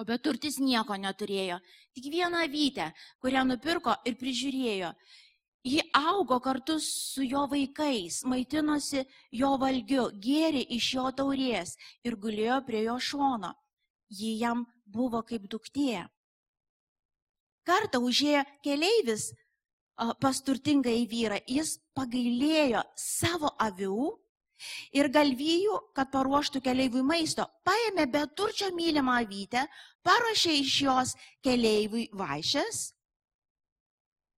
[0.00, 1.58] O beturtis nieko neturėjo,
[1.94, 2.88] tik vieną avytę,
[3.22, 4.94] kurią nupirko ir prižiūrėjo.
[5.64, 9.04] Ji augo kartu su jo vaikais, maitinosi
[9.36, 13.52] jo valgiu, gėri iš jo taurės ir gulėjo prie jo šono.
[14.08, 16.06] Ji jam buvo kaip duktė.
[17.68, 19.30] Kartą užėjo keleivis
[20.20, 24.08] pas turtingą į vyrą, jis pagailėjo savo avių
[24.96, 29.66] ir galvijų, kad paruoštų keleiviui maisto, paėmė beturčio mylimą avytę,
[30.08, 32.80] paruošė iš jos keleiviui vaišės.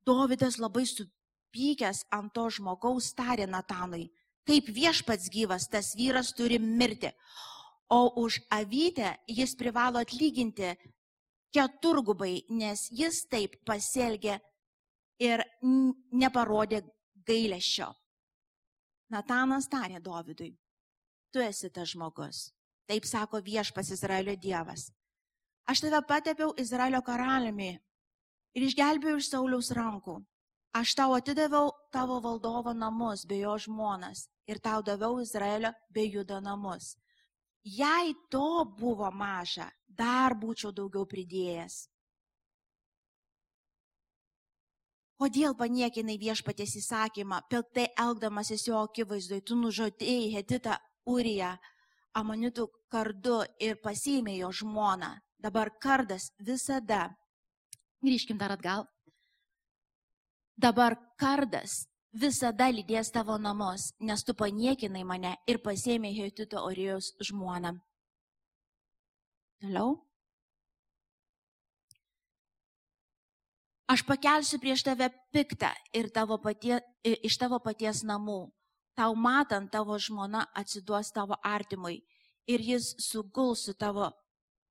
[0.07, 4.09] Dovydas labai supykęs ant to žmogaus tarė Natanui,
[4.49, 7.13] kaip viešpats gyvas, tas vyras turi mirti,
[7.91, 10.73] o už avytę jis privalo atlyginti
[11.53, 14.39] keturgubai, nes jis taip pasielgė
[15.23, 15.45] ir
[16.13, 16.83] neparodė
[17.29, 17.93] gailesčio.
[19.13, 20.55] Natanas tarė Dovydui,
[21.31, 22.49] tu esi tas žmogus.
[22.89, 24.89] Taip sako viešpas Izraelio Dievas.
[25.69, 27.77] Aš tave patepiau Izraelio karaliumi
[28.55, 30.19] ir išgelbėjau iš Sauliaus rankų.
[30.73, 36.41] Aš tau atidaviau tavo valdovo namus bei jo žmonas ir tau daviau Izraelio bei judo
[36.41, 36.95] namus.
[37.63, 41.93] Jei to buvo maža, dar būčiau daugiau pridėjęs.
[45.23, 51.53] Kodėl paniekinai viešpatės įsakymą, piltai elgdamasis jo akivaizdui, tu nužudėjai Heditą Uriją,
[52.19, 55.13] Amonitų kardu ir pasiėmė jo žmoną.
[55.39, 57.13] Dabar kardas visada.
[58.03, 58.87] Grįžkim dar atgal.
[60.59, 67.77] Dabar kardas visada lydės tavo namus, nes tu paniekinai mane ir pasėmė Hedito Orijos žmoną.
[69.63, 70.01] Toliau.
[73.93, 78.49] Aš pakelsiu prieš tave piktą ir tavo patie, iš tavo paties namų.
[78.97, 82.03] Tau matant tavo žmona atsiduos tavo artimui
[82.49, 84.11] ir jis suguls su tavo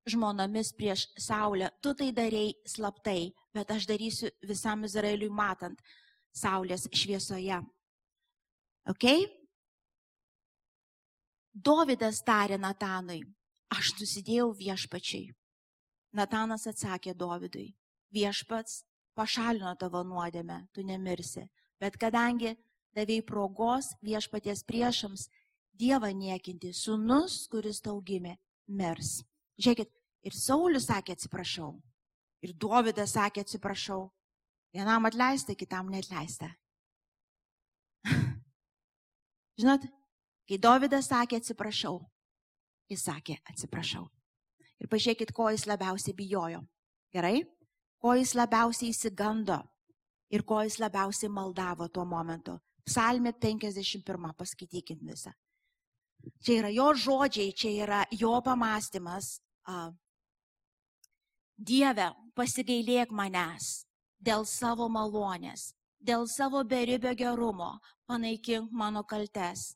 [0.08, 1.70] žmonomis prieš Saulę.
[1.82, 5.80] Tu tai darėjai slaptai, bet aš darysiu visam Izraeliui matant
[6.32, 7.60] Saulės šviesoje.
[8.88, 9.06] Ok?
[11.52, 13.20] Dovydas tarė Natanui,
[13.70, 15.28] aš nusidėjau viešpačiai.
[16.16, 17.74] Natanas atsakė Dovydui,
[18.12, 18.82] viešpats
[19.16, 21.46] pašalino tavo nuodėmę, tu nemirsi.
[21.80, 22.54] Bet kadangi
[22.96, 25.28] davėjai progos viešpaties priešams
[25.72, 28.36] Dievą niekinti, sunus, kuris tau gimė,
[28.68, 29.22] mirs.
[29.60, 29.90] Žiūrėkit,
[30.24, 31.74] ir Saulis sakė atsiprašau,
[32.42, 34.06] ir Dovydas sakė atsiprašau.
[34.72, 36.48] Vienam atleista, kitam netleista.
[39.60, 39.84] Žinot,
[40.48, 41.98] kai Dovydas sakė atsiprašau,
[42.88, 44.06] jis sakė atsiprašau.
[44.80, 46.64] Ir pažiūrėkit, ko jis labiausiai bijojo.
[47.12, 47.42] Gerai?
[48.02, 49.60] ko jis labiausiai įsigando
[50.34, 52.58] ir ko jis labiausiai maldavo tuo momentu.
[52.82, 55.30] Psalmė 51, paskaitykit visą.
[56.42, 59.38] Čia yra jo žodžiai, čia yra jo pamastymas.
[61.58, 63.84] Dieve, pasigailėk manęs
[64.22, 69.72] dėl savo malonės, dėl savo beribio gerumo, panaikink mano kaltes.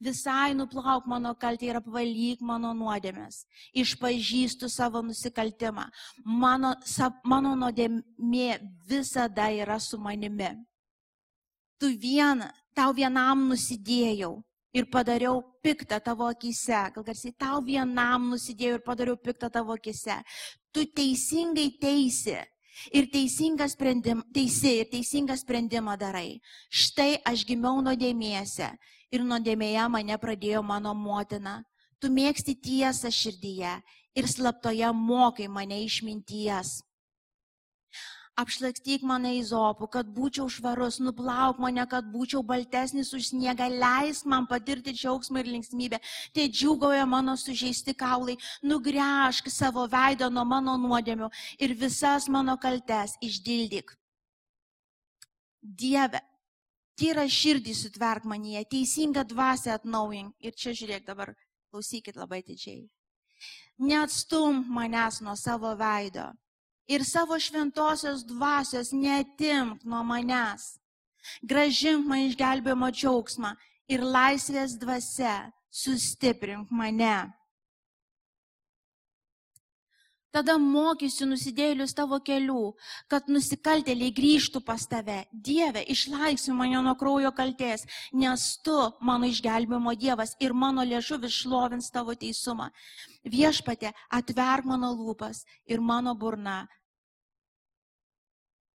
[0.00, 3.46] Visai nuplauk mano kaltę ir apvalyk mano nuodėmės.
[3.72, 5.86] Išpažįstu savo nusikaltimą.
[6.24, 10.52] Mano, sa, mano nuodėmė visada yra su manimi.
[11.80, 14.34] Tu vieną, tau vienam nusidėjau
[14.72, 16.80] ir padariau piktą tavo akise.
[16.94, 20.20] Gal garsiai tau vienam nusidėjau ir padariau piktą tavo akise.
[20.72, 22.36] Tu teisingai teisi
[22.94, 26.40] ir teisingą sprendimą, teisi ir teisingą sprendimą darai.
[26.70, 28.70] Štai aš gimiau nuodėmėse
[29.10, 31.60] ir nuodėmėje mane pradėjo mano motina.
[32.00, 33.74] Tu mėgsti tiesą širdyje
[34.16, 36.80] ir slaptoje mokai mane išminties.
[38.38, 44.28] Apšlakstyk mane į zopų, kad būčiau švarus, nuplauk mane, kad būčiau baltesnis už sniegą, leisk
[44.30, 45.98] man patirti džiaugsmą ir linksmybę.
[46.34, 53.18] Tai džiugoja mano sužeisti kaulai, nugręžk savo veidą nuo mano nuodėmių ir visas mano kaltes
[53.20, 53.92] išdildyk.
[55.60, 56.22] Dieve,
[57.00, 60.34] Tyra širdį sutverk manyje, teisingą dvasę atnaujink.
[60.44, 61.32] Ir čia žiūrėk dabar,
[61.72, 62.82] klausykit labai didžiai.
[63.80, 66.26] Neatstum manęs nuo savo veido
[66.90, 70.76] ir savo šventosios dvasios netimk nuo manęs.
[71.42, 73.54] Gražink man išgelbėjimo džiaugsmą
[73.92, 75.36] ir laisvės dvasia
[75.70, 77.30] sustiprink mane.
[80.30, 82.76] Tada mokysiu nusidėlius tavo kelių,
[83.10, 85.24] kad nusikaltėliai grįžtų pas tave.
[85.34, 87.82] Dieve, išlaisvi mane nuo kraujo kalties,
[88.14, 92.70] nes tu mano išgelbėjimo Dievas ir mano liežuvis šlovins tavo teisumą.
[93.26, 96.60] Viešpatė, atverk mano lūpas ir mano burna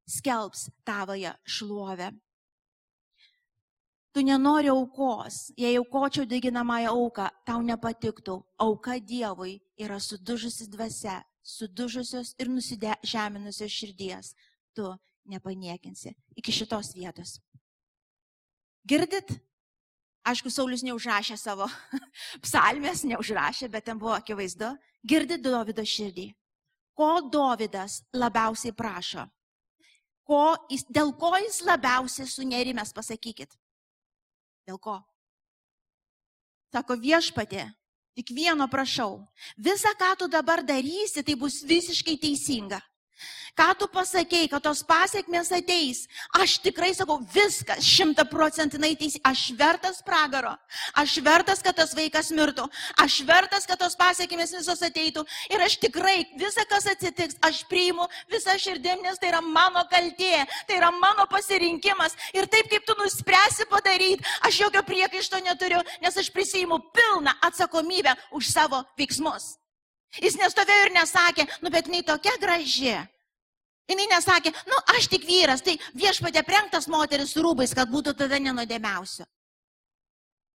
[0.07, 2.11] skelbs tavoje šlovę.
[4.15, 8.37] Tu nenori aukos, jei aukočiau deginamąją auką, tau nepatiktų.
[8.57, 14.31] Auka Dievui yra sudužusi dvasia, sudužusios ir nusižeminusios širdies.
[14.71, 14.87] Tu
[15.25, 17.41] nepaniekinsi iki šitos vietos.
[18.87, 19.35] Girdit?
[20.25, 21.67] Aišku, Saulis neužrašė savo
[22.45, 24.71] psalmės, neužrašė, bet ten buvo akivaizdu.
[25.05, 26.31] Girdit Davido širdį.
[26.95, 29.27] Ko Davidas labiausiai prašo?
[30.25, 30.55] Ko,
[30.89, 33.51] dėl ko jis labiausiai sunerimęs, pasakykit.
[34.65, 34.97] Dėl ko?
[36.73, 37.67] Sako viešpatė,
[38.17, 39.21] tik vieno prašau.
[39.55, 42.81] Visa, ką tu dabar darysi, tai bus visiškai teisinga.
[43.56, 46.01] Ką tu pasakėjai, kad tos pasiekmes ateis?
[46.36, 49.21] Aš tikrai sakau, viskas šimtaprocentinai teisė.
[49.23, 50.51] Aš vertas pragaro.
[50.99, 52.67] Aš vertas, kad tas vaikas mirtų.
[52.99, 55.23] Aš vertas, kad tos pasiekmes visos ateitų.
[55.56, 60.43] Ir aš tikrai visą, kas atsitiks, aš priimu visą širdim, nes tai yra mano kaltė.
[60.67, 62.19] Tai yra mano pasirinkimas.
[62.36, 68.19] Ir taip, kaip tu nuspręsi padaryti, aš jokio priekaišto neturiu, nes aš prisijimu pilną atsakomybę
[68.36, 69.56] už savo veiksmus.
[70.23, 72.95] Jis nestovėjo ir nesakė, nu bet jinai tokia graži.
[73.86, 79.25] Jis nesakė, nu aš tik vyras, tai viešpatė prengtas moteris rūbais, kad būtų tada nenodėmiausiu.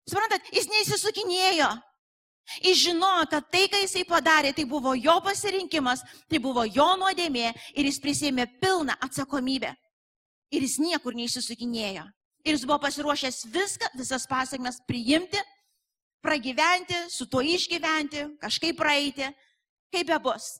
[0.09, 1.70] Suprantat, jis neįsisukinėjo.
[2.64, 7.53] Jis žinojo, kad tai, ką jisai padarė, tai buvo jo pasirinkimas, tai buvo jo nuodėmė
[7.79, 9.70] ir jis prisėmė pilną atsakomybę.
[10.51, 12.09] Ir jis niekur neįsisukinėjo.
[12.42, 15.38] Ir jis buvo pasiruošęs viską, visas pasiekmes priimti,
[16.25, 19.29] pragyventi, su tuo išgyventi, kažkaip praeiti,
[19.92, 20.59] kaip be bus.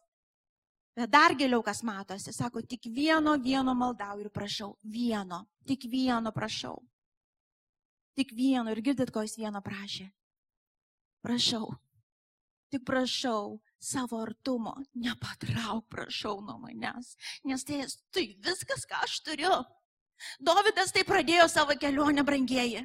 [0.97, 4.75] Bet dar giliau kas matosi, sako, tik vieno, vieno maldauju ir prašau.
[4.83, 6.81] Vieno, tik vieno prašau.
[8.19, 10.11] Tik vieno ir girdit, ko jis vieno prašė.
[11.25, 11.69] Prašau,
[12.73, 17.15] tik prašau savo artumo, nepatrauk, prašau nuo manęs,
[17.49, 19.53] nes tai, tai viskas, ką aš turiu.
[20.41, 22.83] Dovydas tai pradėjo savo kelionę brangieji.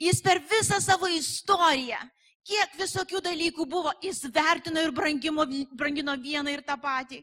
[0.00, 2.00] Jis per visą savo istoriją
[2.48, 7.22] kiek visokių dalykų buvo, jis vertino ir brangimo, brangino vieną ir tą patį.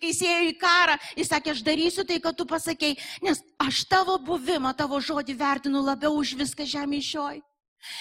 [0.00, 3.84] Kai jis ėjo į karą, jis sakė, aš darysiu tai, ką tu pasakėjai, nes aš
[3.90, 7.38] tavo buvimą, tavo žodį vertinu labiau už viską žemė šioj.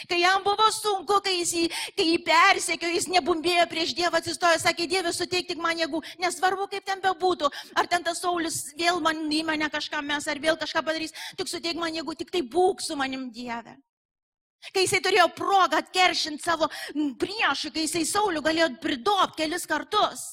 [0.10, 1.66] Kai jam buvo sunku, kai jis jį,
[1.98, 6.66] kai jį persekio, jis nebumbėjo prieš Dievą, atsistojo, sakė, Dieve, suteik tik man jėgų, nesvarbu,
[6.72, 10.58] kaip ten bebūtų, ar ten tas Saulis vėl man į mane kažką mes, ar vėl
[10.62, 13.76] kažką padarys, tik suteik man jėgų, tik tai būk su manim Dieve.
[14.74, 16.70] Kai jisai turėjo progą atkeršinti savo
[17.22, 20.32] priešui, kai jisai Saulių galėjo pridobti kelis kartus.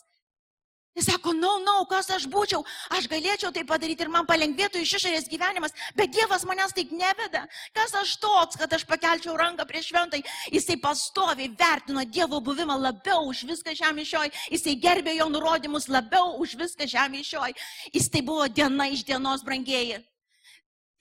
[0.92, 2.60] Jis sako, na, no, na, no, kas aš būčiau,
[2.92, 7.46] aš galėčiau tai padaryti ir man palengvėtų iš išorės gyvenimas, bet Dievas manęs taip neveda.
[7.72, 10.20] Kas aš toks, kad aš pakelčiau ranką prieš šventai.
[10.52, 16.36] Jisai pastoviai vertino Dievo buvimą labiau už viską žemė šioj, jisai gerbė jo nurodymus labiau
[16.44, 17.56] už viską žemė šioj.
[17.96, 20.02] Jis tai buvo diena iš dienos brangieji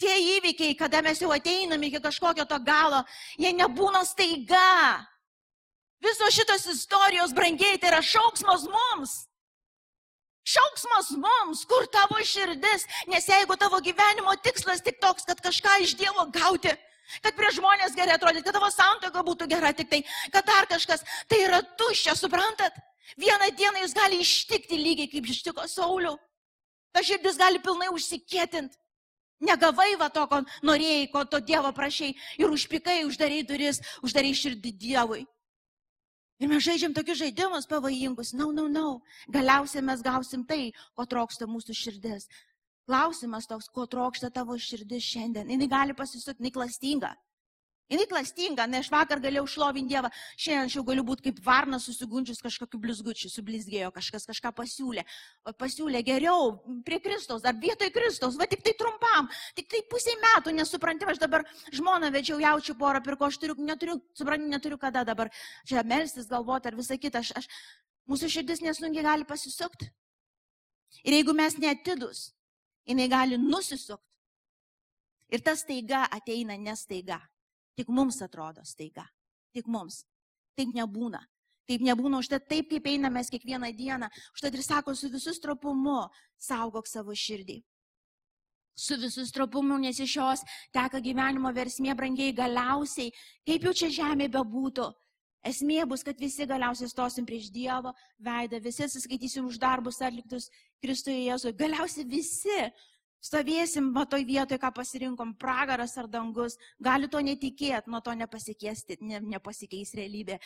[0.01, 3.03] tie įvykiai, kada mes jau ateiname iki kažkokio to galo,
[3.37, 5.05] jie nebūna staiga.
[6.01, 9.19] Visos šitos istorijos brangiai tai yra šauksmas mums.
[10.41, 15.93] Šauksmas mums, kur tavo širdis, nes jeigu tavo gyvenimo tikslas tik toks, kad kažką iš
[15.99, 16.73] Dievo gauti,
[17.21, 20.01] kad prie žmonės gerai atrodyti, kad tavo santoka būtų gera tik tai,
[20.33, 22.73] kad dar kažkas, tai yra tuščia, suprantat?
[23.21, 26.15] Vieną dieną jis gali ištikti lygiai kaip ištiko Saulių.
[26.91, 28.80] Ta širdis gali pilnai užsikėtinti.
[29.41, 34.73] Negavai va to, ko norėjai, ko to Dievo prašiai ir užpikai, uždarai duris, uždarai širdį
[34.83, 35.25] Dievui.
[36.41, 38.33] Ir mes žaidžiam tokius žaidimus pavojingus.
[38.33, 38.81] Na, no, na, no, na.
[38.81, 39.33] No.
[39.33, 42.25] Galiausiai mes gausim tai, ko trokšta mūsų širdis.
[42.89, 45.51] Klausimas toks, ko trokšta tavo širdis šiandien.
[45.53, 47.13] Jis gali pasisukti, neklastinga.
[47.91, 51.83] Jis klastinga, ne aš vakar galėjau šlovinti Dievą, šiandien aš jau galiu būti kaip varnas
[51.89, 55.03] susigundžius kažkokiu blizgučiu, sublizgėjo, kažkas kažką pasiūlė.
[55.59, 56.53] Pasiūlė geriau
[56.87, 59.27] prie Kristaus, ar vietoj Kristaus, va tik tai trumpam,
[59.57, 61.43] tik tai pusiai metų, nesupranti, aš dabar
[61.75, 65.31] žmoną vedžiau jaučiu porą, pirko, aš turiu, neturiu, supranti, neturiu kada dabar
[65.67, 67.25] čia melstis, galvoti ar visą kitą.
[67.25, 67.49] Aš, aš,
[68.07, 69.91] mūsų širdis nesunkiai gali pasisukti.
[71.03, 72.29] Ir jeigu mes netidus,
[72.87, 74.07] jinai gali nusisukti.
[75.31, 77.19] Ir tas taiga ateina nestaiga.
[77.79, 79.05] Tik mums atrodo staiga.
[79.55, 80.03] Tik mums.
[80.57, 81.21] Taip nebūna.
[81.69, 84.09] Taip nebūna, užtat taip, kaip einame kiekvieną dieną.
[84.35, 86.01] Užtat ir sako, su visų stropumu
[86.41, 87.61] saugok savo širdį.
[88.75, 90.43] Su visų stropumu, nes iš jos
[90.73, 93.11] teka gyvenimo versmė brangiai galiausiai,
[93.47, 94.89] kaip jau čia žemė bebūtų.
[95.47, 100.51] Esmė bus, kad visi galiausiai stosim prieš Dievo veidą, visi atsiskaitysim už darbus atliktus
[100.83, 101.55] Kristuje Jėzuje.
[101.57, 102.57] Galiausiai visi
[103.21, 108.97] Stovėsim va toj vietoje, ką pasirinkom, pragaras ar dangus, gali to netikėti, nuo to nepasikeisti,
[109.05, 110.39] ne, nepasikeis realybė.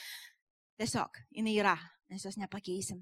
[0.76, 1.76] Tiesiog jinai yra,
[2.12, 3.00] mes jos nepakeisim.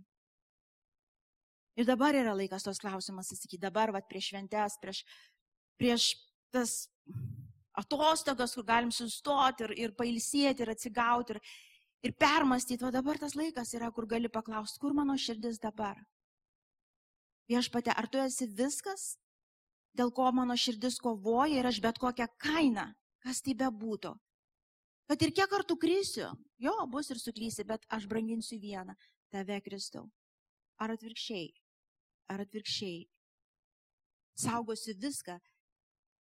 [1.73, 3.63] Ir dabar yra laikas tos klausimas atsakyti.
[3.63, 5.01] Dabar, va, prieš šventės, prieš,
[5.81, 6.11] prieš
[6.53, 6.75] tas
[7.73, 11.41] atostogas, kur galim sustoti ir, ir pailsėti, ir atsigauti, ir,
[12.05, 12.85] ir permastyti.
[12.85, 15.97] O dabar tas laikas yra, kur gali paklausti, kur mano širdis dabar.
[17.49, 19.15] Viešpate, ar tu esi viskas,
[19.97, 22.87] dėl ko mano širdis kovoja ir aš bet kokią kainą,
[23.23, 24.13] kas tai bebūtų.
[25.09, 28.95] Kad ir kiek kartų krysiu, jo, bus ir suklysi, bet aš branginsiu vieną-
[29.33, 30.09] tave, Kristau.
[30.79, 31.53] Ar atvirkščiai?
[32.29, 33.07] Ar atvirkščiai?
[34.35, 35.39] Saugosiu viską,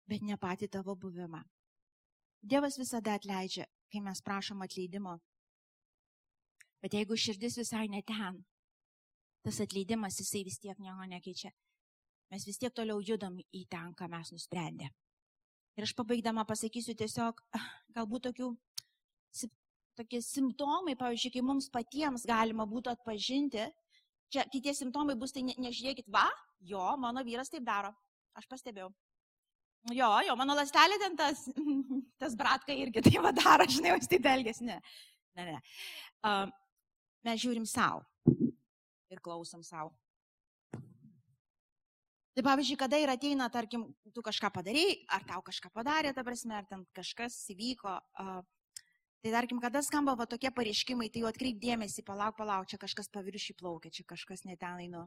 [0.07, 1.43] bet ne patį tavo buvimą.
[2.41, 5.19] Dievas visada atleidžia, kai mes prašom atleidimo.
[6.81, 8.45] Bet jeigu širdis visai ne ten,
[9.43, 11.51] tas atleidimas jisai vis tiek nieko nekeičia.
[12.29, 14.89] Mes vis tiek toliau judam į ten, ką mes nusprendė.
[15.79, 17.39] Ir aš pabaigdama pasakysiu tiesiog,
[17.95, 18.49] galbūt tokių,
[19.97, 23.65] tokie simptomai, pavyzdžiui, kai mums patiems galima būtų atpažinti,
[24.33, 26.27] čia kitie simptomai bus, tai ne, nežiūrėkit, va,
[26.59, 27.93] jo, mano vyras taip daro,
[28.37, 28.91] aš pastebėjau.
[29.95, 31.45] Jo, jo, mano lastelė ten tas,
[32.21, 34.77] tas bratka irgi tai va daro, žinai, jis taip elgesi, ne.
[35.39, 35.59] Ne, ne.
[36.25, 36.49] Uh,
[37.23, 38.03] mes žiūrim savo
[39.09, 39.93] ir klausom savo.
[42.39, 43.81] Tai pavyzdžiui, kada ir ateina, tarkim,
[44.15, 48.37] tu kažką padarai, ar tau kažką padarė, ta prasme, ar ten kažkas įvyko, uh,
[49.19, 53.11] tai tarkim, kada skamba va tokie pareiškimai, tai jau atkreip dėmesį, palauk, palauk, čia kažkas
[53.11, 55.03] paviršiai plaukia, čia kažkas netenai, nu,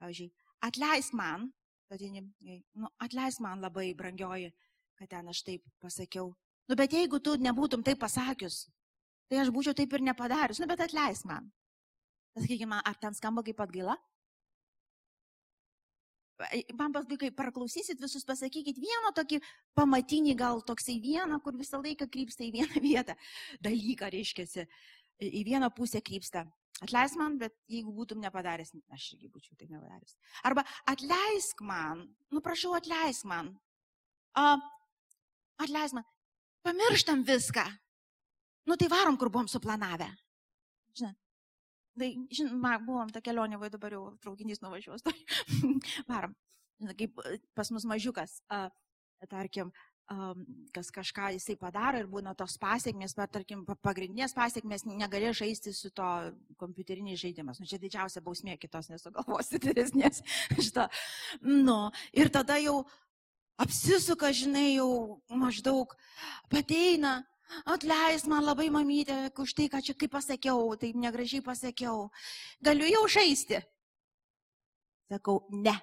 [0.00, 0.30] pavyzdžiui,
[0.64, 1.50] atleis man,
[1.92, 2.24] tadini,
[2.72, 4.48] nu, atleis man labai brangioji,
[4.96, 6.32] kad ten aš taip pasakiau.
[6.64, 8.70] Nu, bet jeigu tu nebūtum taip pasakius,
[9.28, 11.52] tai aš būčiau taip ir nepadarius, nu, bet atleis man.
[12.40, 14.00] Sakykime, ar ten skamba kaip atgaila?
[16.78, 19.40] Man paskui, kai praklausysit visus, pasakykit vieną tokį
[19.78, 23.16] pamatinį, gal toksai vieną, kur visą laiką krypsta į vieną vietą.
[23.64, 24.66] Dalyką reiškia,
[25.18, 26.46] į vieną pusę krypsta.
[26.78, 30.14] Atleisk man, bet jeigu būtum nepadaręs, aš irgi būčiau tai nepadaręs.
[30.46, 33.50] Arba atleisk man, nu prašau, atleisk man.
[34.38, 34.54] A,
[35.58, 36.06] atleisk man.
[36.62, 37.64] Pamirštam viską.
[38.70, 40.06] Nu tai varom, kur buvom suplanavę.
[40.94, 41.16] Žinai,
[41.98, 45.04] Tai, žinoma, buvom tą kelionę, vai dabar jau traukinys nuvažiuos.
[45.06, 45.14] Tai
[46.10, 46.36] varom.
[46.98, 48.68] Kaip e, pas mus mažiukas, a,
[49.26, 49.72] tarkim,
[50.72, 55.90] kas kažką jisai padaro ir būna tos pasiekmes, bet tarkim, pagrindinės pasiekmes negali žaisti su
[55.90, 56.06] to
[56.56, 57.60] kompiuteriniais žaidimas.
[57.60, 60.22] Nu, čia didžiausia bausmė, kitos nesugalvosi didesnės.
[60.64, 60.88] Šitą.
[61.44, 62.86] Nu, ir tada jau
[63.60, 65.92] apsisuka, žinai, jau maždaug
[66.48, 67.20] pateina
[67.68, 72.08] Atleis man labai mamytė už tai, ką čia kaip pasakiau, taip negražiai pasakiau.
[72.64, 73.62] Galiu jau žaisti.
[75.08, 75.74] Sakau, ne.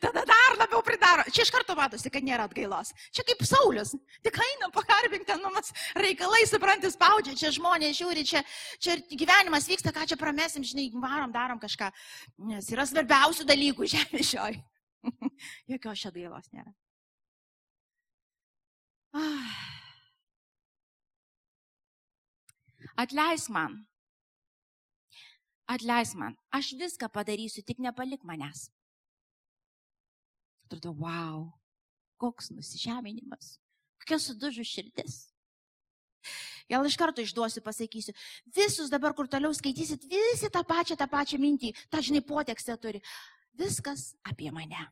[0.00, 1.24] Tada dar labiau pridaro.
[1.32, 2.92] Čia iš karto matosi, kad nėra atgailos.
[3.14, 3.94] Čia kaip Saulis.
[4.24, 8.44] Tik einam pakarbink ten, numas reikalai, suprantis, spaudžia, čia žmonės žiūri, čia,
[8.82, 11.90] čia gyvenimas vyksta, ką čia pramesim, žinai, varom, darom kažką.
[12.52, 14.60] Nes yra svarbiausių dalykų žemė šioj.
[15.72, 16.72] Jokios čia atgailos nėra.
[22.96, 23.86] Atleis man.
[25.66, 26.36] Atleis man.
[26.50, 28.70] Aš viską padarysiu, tik nepalik manęs.
[30.66, 31.52] Atrodo, wow,
[32.18, 33.58] koks nusižeminimas,
[34.02, 35.34] kokia sudužų širdis.
[36.72, 38.14] Gal iš karto išduosiu, pasakysiu,
[38.56, 43.02] visus dabar, kur toliau skaitysit, visi tą pačią, tą pačią mintį, tą žinai potekstę turi.
[43.54, 44.88] Viskas apie mane.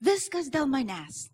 [0.00, 1.28] Viskas dėl manęs.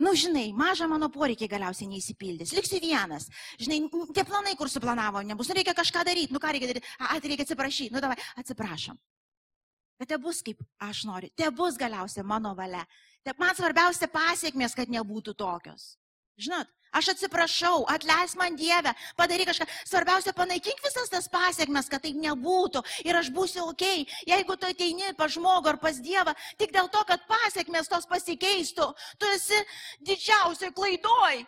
[0.00, 2.54] Nu, žinai, mažą mano poreikiai galiausiai neįsipildys.
[2.56, 3.28] Liksiu vienas.
[3.60, 3.82] Žinai,
[4.16, 5.50] tie planai, kur suplanavo, nebus.
[5.50, 6.32] Nu, reikia kažką daryti.
[6.32, 6.92] Nu, ką reikia daryti?
[6.98, 7.92] A, tai reikia atsiprašyti.
[7.92, 8.96] Nu, davai, atsiprašom.
[10.00, 11.28] Bet te bus kaip aš noriu.
[11.36, 12.86] Te bus galiausiai mano valia.
[13.20, 15.90] Te man svarbiausia pasiekmės, kad nebūtų tokios.
[16.40, 19.66] Žinot, Aš atsiprašau, atleis man Dievę, padaryk kažką.
[19.86, 22.82] Svarbiausia, panaikink visas tas pasiekmes, kad taip nebūtų.
[23.06, 23.84] Ir aš būsiu ok,
[24.26, 28.90] jeigu tu ateini pas žmogų ar pas Dievą, tik dėl to, kad pasiekmes tos pasikeistų,
[29.18, 29.62] tu esi
[30.02, 31.44] didžiausiai klaidoj.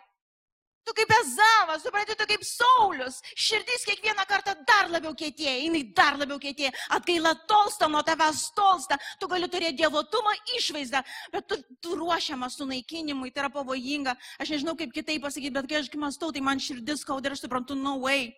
[0.83, 3.21] Tu kaip Ezavas, supranti, tu kaip Saulis.
[3.39, 6.73] Širdis kiekvieną kartą dar labiau kietėja, jinai dar labiau kietėja.
[6.97, 8.97] Atgaila tolsta nuo tavęs tolsta.
[9.19, 14.17] Tu gali turėti dievotumą išvaizdą, bet tu, tu ruošiamas sunaikinimui, tai yra pavojinga.
[14.43, 17.45] Aš nežinau kaip kitaip pasakyti, bet kai aš mąstau, tai man širdis skauda ir aš
[17.47, 18.33] suprantu, no way.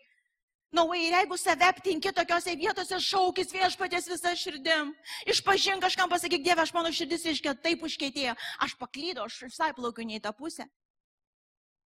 [0.76, 4.94] No way, ir jeigu save aptinki tokiose vietose, šaukis viešpatės visą širdim.
[5.32, 8.34] Išpažink kažkam pasakyk, Dieve, aš mano širdis iškė, taip užkėtėjo.
[8.66, 10.68] Aš paklydau, aš visai plaukiu ne į tą pusę.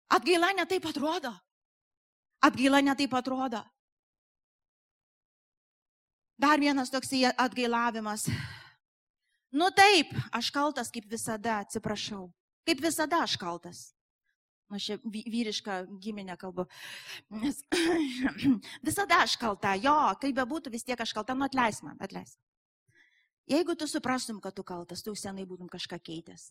[0.08, 1.32] Atgaila netaip atrodo.
[2.42, 3.62] Atgaila netaip atrodo.
[6.38, 8.28] Dar vienas toksai atgailavimas.
[9.56, 12.26] Nu taip, aš kaltas kaip visada, atsiprašau.
[12.66, 13.84] Kaip visada aš kaltas.
[14.68, 16.66] Nu, čia vyrišką giminę kalbu.
[17.30, 17.62] Nes
[18.88, 22.34] visada aš kalta, jo, kaip bebūtų, vis tiek aš kalta, nu atleis man, atleis.
[23.46, 26.50] Jeigu tu suprastum, kad tu kaltas, tu senai būtum kažką keitęs.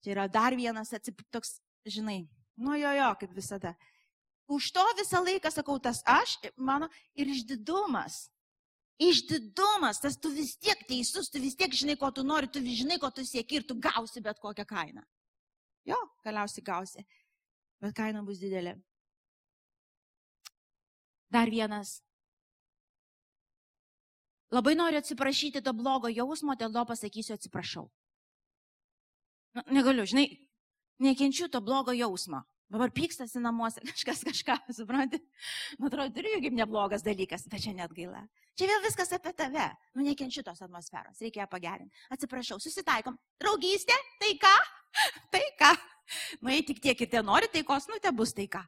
[0.00, 2.22] Tai yra dar vienas atsip, toks, žinai,
[2.56, 3.74] nu jo, jo, kaip visada.
[4.46, 6.88] Už to visą laiką sakau, tas aš, mano,
[7.18, 8.28] ir išdidumas.
[9.02, 12.96] Išdidumas, tas tu vis tiek teisus, tu vis tiek žinai, ko tu nori, tu žinai,
[13.02, 15.04] ko tu sieki ir tu gausi bet kokią kainą.
[15.86, 17.04] Jo, galiausiai gausi
[17.82, 18.74] bet kaina bus didelė.
[21.32, 22.00] Dar vienas.
[24.54, 27.88] Labai noriu atsiprašyti to blogo jausmo, dėl to pasakysiu atsiprašau.
[29.56, 30.28] Na, negaliu, žinai,
[31.02, 32.42] nekenčiu to blogo jausmo.
[32.72, 35.20] Dabar pykstasi namuose, kažkas kažką, supranti?
[35.78, 38.24] Man atrodo, turiu kaip neblogas dalykas, bet čia net gaila.
[38.58, 39.68] Čia vėl viskas apie tave.
[39.94, 42.06] Nu, nekenčiu tos atmosferos, reikia ją pagerinti.
[42.16, 43.18] Atsiprašau, susitaikom.
[43.42, 44.56] Draugystė, tai ką?
[45.34, 45.74] Tai ką?
[46.40, 48.64] Nu, jei tik tiek ir te nori taikos, nu, te bus taika.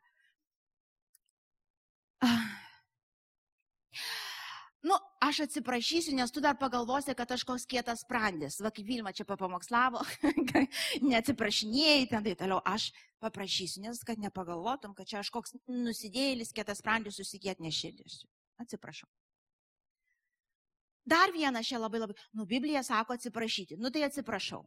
[4.88, 8.56] Nu, aš atsiprašysiu, nes tu dar pagalvosi, kad aš koks kietas sprandis.
[8.64, 10.00] Va, kaip Vilma čia papamokslavo,
[11.10, 12.62] neatsiprašinėjai, ten tai toliau.
[12.64, 12.88] Aš
[13.20, 18.22] paprašysiu, nes kad nepagalvotum, kad čia aš koks nusidėjėlis, kietas sprandis, susikėt neširdis.
[18.64, 19.10] Atsiprašau.
[21.08, 23.76] Dar vienas čia labai labai, nu, Biblija sako atsiprašyti.
[23.80, 24.64] Nu, tai atsiprašau.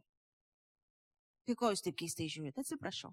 [1.46, 2.62] Tai ko jūs taip keistai žiūrite?
[2.62, 3.10] Atsiprašau.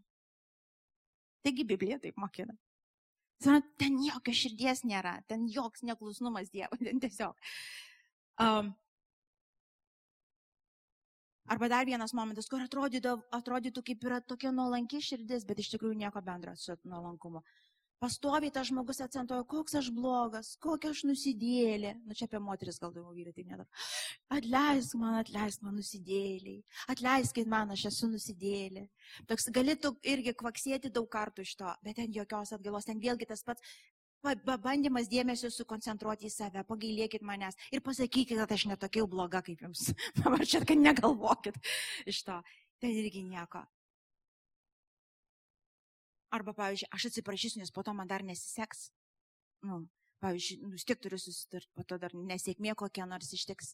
[1.45, 2.53] Taigi Biblija taip mokina.
[3.39, 7.37] Ten jokio širdies nėra, ten joks neklusnumas Dievo, ten tiesiog.
[8.39, 8.73] Um,
[11.47, 16.01] arba dar vienas momentas, kur atrodytų, atrodytų kaip yra tokia nuolanki širdis, bet iš tikrųjų
[16.03, 17.43] nieko bendro su nuolankumu.
[17.99, 21.93] Pastoviai tas žmogus akcentuoja, koks aš blogas, kokia aš nusidėlė.
[21.99, 23.65] Na nu, čia apie moteris gal daugiau vyrai tai nedaro.
[24.31, 26.61] Atleisk man, atleisk man nusidėliai.
[26.93, 28.85] Atleiskit man, aš esu nusidėlė.
[29.27, 33.43] Toks galėtų irgi kvaksėti daug kartų iš to, bet ten jokios atgalos, ten vėlgi tas
[33.43, 33.65] pats
[34.23, 39.91] bandymas dėmesio sukoncentruoti į save, pagailėkit manęs ir pasakykit, kad aš netokia bloga kaip jums.
[40.23, 41.59] Pavarčiat, kad negalvokit
[42.05, 42.39] iš to.
[42.79, 43.65] Ten irgi nieko.
[46.35, 48.89] Arba, pavyzdžiui, aš atsiprašysiu, nes po to man dar nesiseks.
[49.65, 49.81] Nu,
[50.23, 53.73] pavyzdžiui, nu, tiek turiu susitarti, po to dar nesėkmė kokia nors ištiks.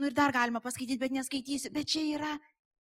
[0.00, 1.72] Nu ir dar galima paskaityti, bet neskaitysiu.
[1.74, 2.32] Bet čia yra,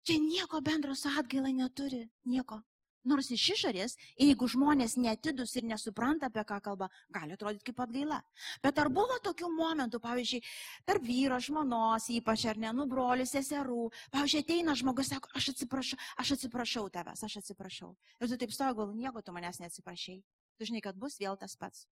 [0.07, 2.05] čia nieko bendro su atgaila neturi.
[2.31, 2.63] Nieko.
[3.09, 8.21] Nors iš išorės, jeigu žmonės netidus ir nesupranta, apie ką kalba, gali atrodyti kaip atgaila.
[8.63, 10.43] Bet ar buvo tokių momentų, pavyzdžiui,
[10.87, 15.99] tarp vyro, žmonos, ypač ar ne, nu, brolių, seserų, pavyzdžiui, ateina žmogus, sako, aš atsiprašau,
[16.23, 17.91] aš atsiprašau tavęs, aš atsiprašau.
[18.21, 20.21] Ir tu taip stovi, gal nieko tu manęs neatsiprašai.
[20.59, 21.89] Tu žinai, kad bus vėl tas pats.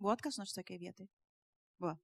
[0.00, 1.10] Buvo kas nors tokia vietai?
[1.80, 1.98] Buvo.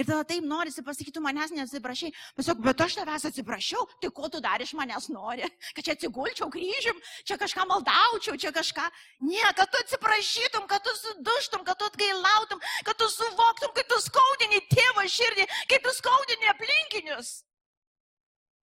[0.00, 2.08] Ir tada taip norisi pasakyti, tu manęs neatsiprašai.
[2.38, 5.44] Tiesiog, bet aš tavęs atsiprašiau, tai ko tu dar iš manęs nori?
[5.76, 6.96] Kad čia atsigulčiau kryžium,
[7.28, 8.86] čia kažką maldaučiau, čia kažką.
[9.28, 14.00] Ne, kad tu atsiprašytum, kad tu suduštum, kad tu atgailautum, kad tu suvoktum, kad tu
[14.00, 17.32] skaudini tėvą širdį, kaip tu skaudini aplinkinius.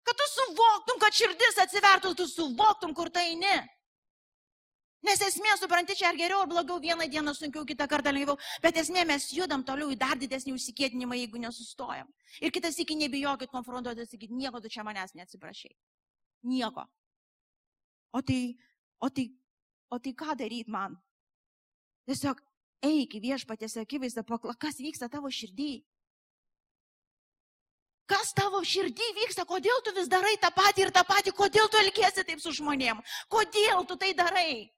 [0.08, 3.58] Kad tu suvoktum, kad širdis atsivertų, tu suvoktum, kur tai ne.
[5.06, 8.78] Nes esmė, supranti, čia ar geriau, ar blogiau, vieną dieną sunkiau, kitą kartą lengviau, bet
[8.82, 12.10] esmė mes judam toliau į dar didesnį užsikėtinimą, jeigu nesustojam.
[12.42, 15.76] Ir kitas iki nebijokit konfrontuoti, sakyti, nieko tu čia manęs neatsiprašai.
[16.50, 16.88] Nieko.
[18.18, 18.56] O tai,
[18.98, 19.28] o tai,
[19.94, 20.96] o tai ką daryti man?
[22.10, 22.42] Tiesiog
[22.86, 25.84] eik į viešpatės akivaizdą, pakla, kas vyksta tavo širdį.
[28.10, 31.78] Kas tavo širdį vyksta, kodėl tu vis darai tą patį ir tą patį, kodėl tu
[31.82, 33.02] elgiesi taip su žmonėm,
[33.34, 34.70] kodėl tu tai darai.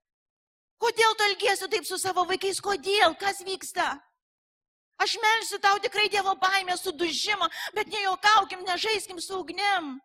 [0.78, 2.62] Kodėl tu elgiesi taip su savo vaikais?
[2.62, 3.16] Kodėl?
[3.20, 3.96] Kas vyksta?
[4.98, 9.98] Aš melsiu tau tikrai Dievo baimę sudužimą, bet nejokaukim, nežaiskim su ugnim.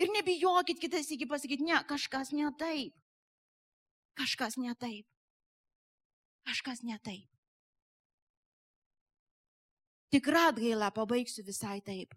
[0.00, 2.96] Ir nebijokit kitas iki pasakyti, ne, kažkas ne taip.
[4.16, 5.06] Kažkas ne taip.
[6.48, 7.28] Kažkas ne taip.
[10.10, 12.16] Tikra atgaila pabaigsiu visai taip.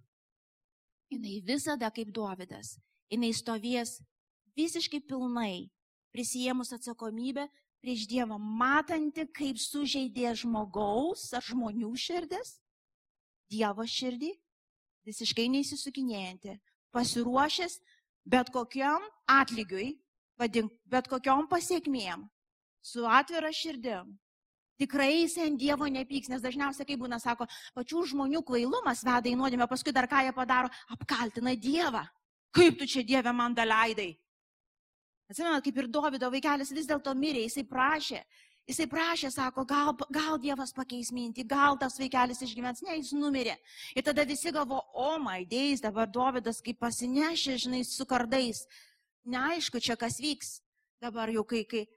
[1.12, 2.80] Jis visada kaip Dovydas.
[3.12, 4.00] Jis stovės
[4.58, 5.70] visiškai pilnai
[6.14, 7.48] prisijėmus atsakomybę
[7.84, 12.60] prieš Dievą, matanti, kaip sužeidė žmogaus ar žmonių širdis,
[13.52, 14.32] Dievo širdį,
[15.04, 16.56] visiškai neįsisukinėjanti,
[16.96, 17.82] pasiruošęs
[18.26, 19.98] bet kokiam atlygiui,
[20.40, 22.28] vadink, bet kokiam pasiekmėm,
[22.84, 24.16] su atvira širdim.
[24.82, 27.46] Tikrai jis ant Dievo nepyks, nes dažniausiai, kai būna, sako,
[27.78, 32.04] pačių žmonių kvailumas veda į nuodėmę, paskui dar ką jie padaro, apkaltina Dievą.
[32.54, 34.14] Kaip tu čia Dieve man daleidai?
[35.34, 38.20] Atsimenat, kaip ir Davido vaikelis vis dėlto mirė, jisai prašė,
[38.70, 43.56] jisai prašė, sako, gal, gal Dievas pakeis mintį, gal tas vaikelis išgyvens, ne, jis numirė.
[43.98, 48.68] Ir tada visi galvo, o my days, dabar Davidas kaip pasinešė, žinai, su kardais.
[49.26, 50.60] Neaišku, čia kas vyks.
[51.02, 51.88] dabar jau kai, kai.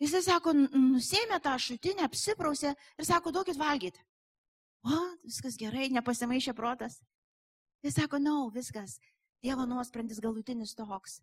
[0.00, 4.00] Jisai sako, nusėmė tą šutinę, apsiprausė ir sako, duokit valgyti.
[4.86, 7.02] O, viskas gerai, nepasimaišė protas.
[7.82, 9.00] Jis sako, na, no, viskas,
[9.42, 11.18] Dievo nuosprendis galutinis toks.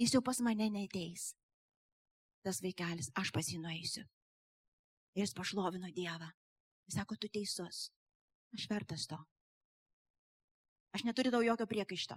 [0.00, 1.30] Jis jau pas mane neteis.
[2.44, 4.04] Tas vaikelis, aš pas jį nueisiu.
[5.16, 6.28] Ir jis pašlovino Dievą.
[6.86, 7.88] Jis sako, tu teisus.
[8.54, 9.18] Aš vertas to.
[10.94, 12.16] Aš neturiu tau jokio priekaišto.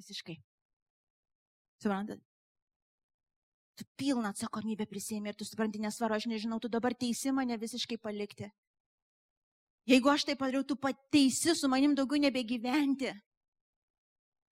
[0.00, 0.40] Visiškai.
[1.80, 2.20] Suprantat?
[3.78, 7.96] Tu pilną atsakomybę prisėmė ir tu supranti, nesvaro, aš nežinau, tu dabar teisi mane visiškai
[7.96, 8.50] palikti.
[9.88, 13.14] Jeigu aš tai padariau, tu pateisi su manim daugiau nebegyventi.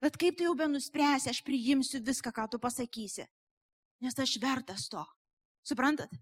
[0.03, 3.27] Bet kaip tu jau be nuspręsi, aš priimsiu viską, ką tu pasakysi.
[4.01, 5.03] Nes aš vertas to.
[5.67, 6.13] Suprantat?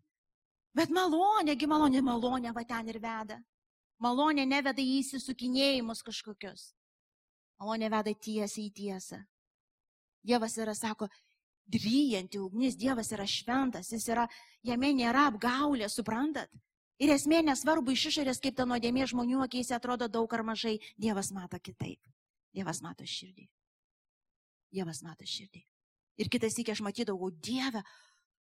[0.77, 3.39] Bet malonėgi malonė, malonė va ten ir veda.
[4.01, 6.71] Malonė neveda į įsisukinėjimus kažkokius.
[7.61, 9.23] Malonė veda tiesiai į tiesą.
[10.27, 11.09] Dievas yra, sako,
[11.67, 14.27] dryjanti ugnis, Dievas yra šventas, jis yra,
[14.67, 16.51] jame nėra apgaulė, suprantat?
[17.01, 21.33] Ir esmė nesvarbu iš išorės, kaip ta nuodėmė žmonių akise atrodo daug ar mažai, Dievas
[21.33, 22.01] mato kitaip.
[22.57, 23.49] Dievas mato širdį.
[24.73, 25.63] Dievas mato širdį.
[26.23, 27.83] Ir kitas iki aš matydavau, Dieve,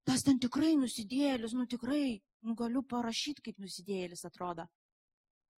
[0.06, 4.68] tas ten tikrai nusidėlis, nu tikrai, nu galiu parašyti, kaip nusidėlis atrodo.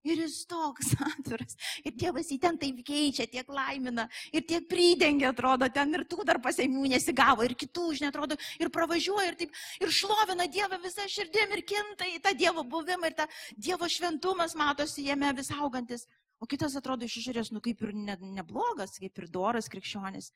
[0.06, 1.56] Ir jis toks atviras.
[1.82, 6.28] Ir Dievas jį ten taip keičia, tiek laimina, ir tiek pridengia, atrodo, ten ir tų
[6.30, 11.08] dar pasiemių nesigavo, ir kitų, žinai, atrodo, ir pravažiuoja, ir taip, ir šlovina Dievą visą
[11.10, 13.26] širdim, ir kinta į tą Dievo buvimą, ir tą
[13.58, 16.06] Dievo šventumas matosi jame vis augantis.
[16.38, 20.34] O kitas atrodo iš išorės, nu kaip ir ne, neblogas, kaip ir doras krikščionis.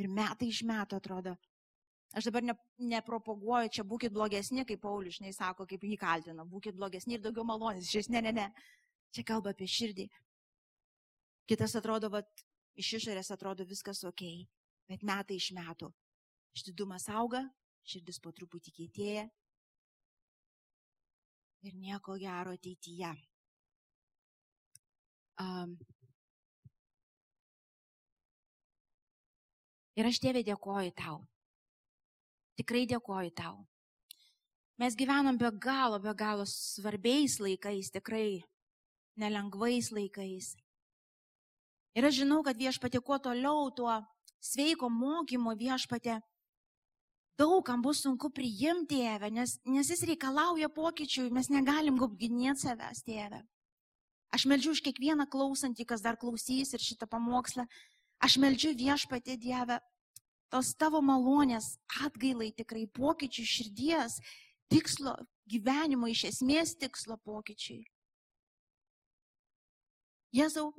[0.00, 1.36] Ir metai iš metų atrodo,
[2.14, 6.78] Aš dabar ne, nepropaguoju, čia būkite blogesni, kaip Paulius, žinai, sako, kaip jį kaltina, būkite
[6.78, 7.90] blogesni ir daugiau malonės.
[7.90, 8.44] Šis ne, ne, ne.
[9.14, 10.06] Čia kalba apie širdį.
[11.50, 12.22] Kitas atrodo, va,
[12.78, 14.22] iš išorės atrodo viskas ok,
[14.90, 15.90] bet metai iš metų.
[16.54, 17.42] Štidumas auga,
[17.82, 19.26] širdis po truputį keitėja
[21.66, 23.10] ir nieko gero ateityje.
[25.42, 25.74] Um,
[29.98, 31.22] ir aš tėvė dėkoju tau
[32.58, 33.64] Tikrai dėkoju tau.
[34.78, 38.42] Mes gyvenam be galo, be galo svarbiais laikais, tikrai
[39.18, 40.54] nelengvais laikais.
[41.94, 44.00] Ir aš žinau, kad viešpatė kuo toliau tuo
[44.42, 46.18] sveiko mokymo viešpatė
[47.38, 53.42] daugam bus sunku priimti tėvę, nes, nes jis reikalauja pokyčių, mes negalim gobginėti savęs tėvę.
[54.34, 57.66] Aš meldžiu už kiekvieną klausantį, kas dar klausys ir šitą pamokslą.
[58.24, 59.76] Aš meldžiu viešpatė Dievę,
[60.48, 61.74] tos tavo malonės
[62.06, 64.20] atgailai tikrai pokyčių širdies,
[64.72, 65.16] tikslo,
[65.50, 67.82] gyvenimo iš esmės tikslo pokyčiai.
[70.34, 70.70] Jėzau,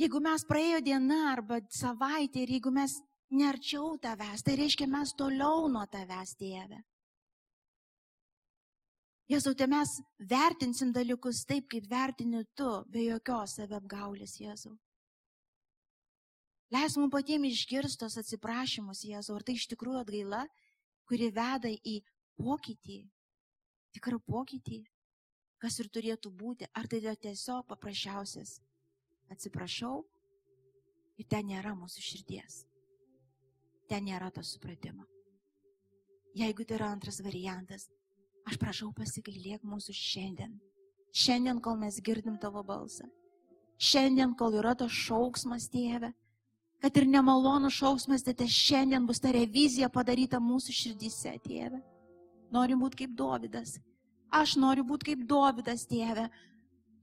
[0.00, 2.94] jeigu mes praėjo diena arba savaitė ir jeigu mes
[3.32, 6.78] nerčiau tavęs, tai reiškia mes toliau nuo tavęs, tėve.
[9.32, 9.98] Jėzau, tai mes
[10.30, 14.76] vertinsim dalykus taip, kaip vertini tu, be jokios savapgaulės, Jėzau.
[16.72, 20.46] Leis mums patiems išgirstos atsiprašymus, Jėzau, ar tai iš tikrųjų atgaila,
[21.08, 21.98] kuri veda į
[22.40, 23.02] pokytį,
[23.92, 24.78] tikrą pokytį,
[25.60, 28.56] kas ir turėtų būti, ar tai yra tiesiog paprasčiausias.
[29.32, 30.00] Atsiprašau,
[31.20, 32.62] ir ten nėra mūsų širdies.
[33.88, 35.04] Ten nėra to supratimo.
[36.38, 37.90] Jeigu tai yra antras variantas,
[38.48, 40.56] aš prašau pasigailėk mūsų šiandien.
[41.12, 43.04] Šiandien, kol mes girdim tavo balsą.
[43.76, 46.14] Šiandien, kol yra tas šauksmas, tėve,
[46.82, 51.78] kad ir nemalonų šausmas, tai šiandien bus ta revizija padaryta mūsų širdyse, tėve.
[52.52, 53.76] Noriu būti kaip Dovydas.
[54.34, 56.26] Aš noriu būti kaip Dovydas, tėve.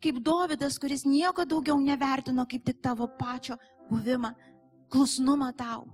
[0.03, 3.55] Kaip Dovydas, kuris nieko daugiau nevertino, kaip tik tavo pačio
[3.89, 4.33] buvimą,
[4.91, 5.87] klusnumą tau.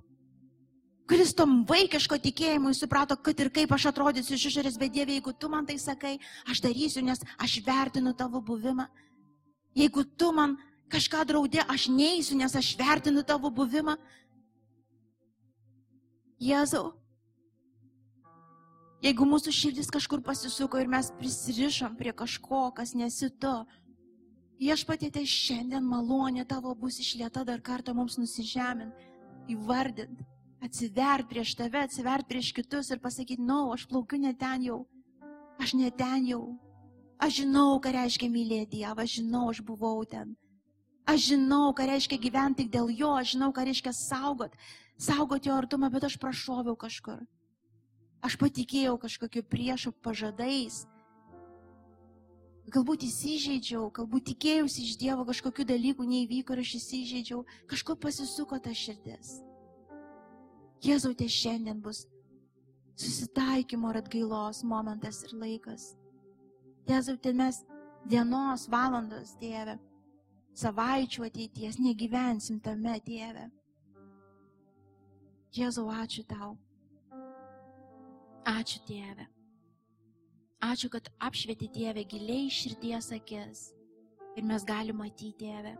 [1.06, 5.36] Kuris tom vaikiško tikėjimui suprato, kad ir kaip aš atrodysiu iš išorės, bet Dieve, jeigu
[5.38, 6.16] tu man tai sakai,
[6.50, 8.88] aš darysiu, nes aš vertinu tavo buvimą.
[9.78, 10.56] Jeigu tu man
[10.96, 13.98] kažką draudė, aš neįsiu, nes aš vertinu tavo buvimą.
[16.40, 16.94] Jėzau,
[19.04, 23.54] jeigu mūsų širdis kažkur pasisuko ir mes prisirišom prie kažko, kas nesi tu,
[24.60, 28.94] viešpatėte šiandien malonė tavo bus išlieta dar kartą mums nusižemint,
[29.52, 30.24] įvardint,
[30.64, 34.80] atsivert prieš tave, atsivert prieš kitus ir pasakyti, na, no, aš plaukiu ne ten jau,
[35.60, 36.46] aš ne ten jau.
[37.16, 40.34] Aš žinau, ką reiškia mylėti Dievą, aš žinau, aš buvau ten.
[41.06, 44.56] Aš žinau, ką reiškia gyventi dėl jo, aš žinau, ką reiškia saugot,
[44.98, 47.22] saugot jo artumą, bet aš prašoviau kažkur.
[48.26, 50.86] Aš patikėjau kažkokiu priešų pažadais.
[52.74, 58.74] Galbūt įsižeidžiau, galbūt tikėjausi iš Dievo kažkokių dalykų neįvyko ir aš įsižeidžiau, kažko pasisuko ta
[58.74, 59.36] širdis.
[60.82, 62.08] Jėzau, tai šiandien bus
[62.98, 65.92] susitaikymo ir atgailos momentas ir laikas.
[66.90, 67.62] Jėzau, ten mes
[68.10, 69.78] dienos, valandos, Tėve,
[70.56, 73.50] savaičių ateities negyvensim tame, Tėve.
[75.56, 76.56] Jėzau, ačiū tau.
[78.46, 79.28] Ačiū Tėve.
[80.66, 83.70] Ačiū, kad apšvieti Tėvę giliai širdies akis.
[84.36, 85.76] Ir mes galime matyti Tėvę.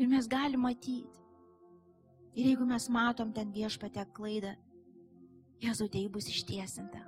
[0.00, 1.18] Ir mes galime matyti.
[2.34, 4.54] Ir jeigu mes matom ten viešpatę klaidą,
[5.60, 7.02] Jėzau, tai bus ištiesinta.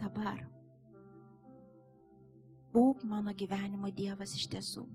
[0.00, 0.40] Dabar.
[2.72, 4.86] Būk mano gyvenimo Dievas iš tiesų.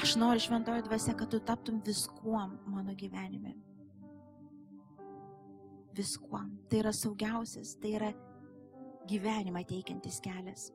[0.00, 3.52] Aš noriu šventoji dvasia, kad tu taptum viskuom mano gyvenime.
[5.96, 6.54] Viskuom.
[6.70, 8.10] Tai yra saugiausias, tai yra
[9.10, 10.70] gyvenimą teikiantis kelias.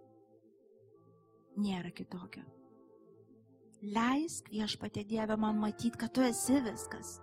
[1.58, 2.44] Nėra kitokio.
[3.96, 7.16] Leisk viešpatė Dieve man matyti, kad tu esi viskas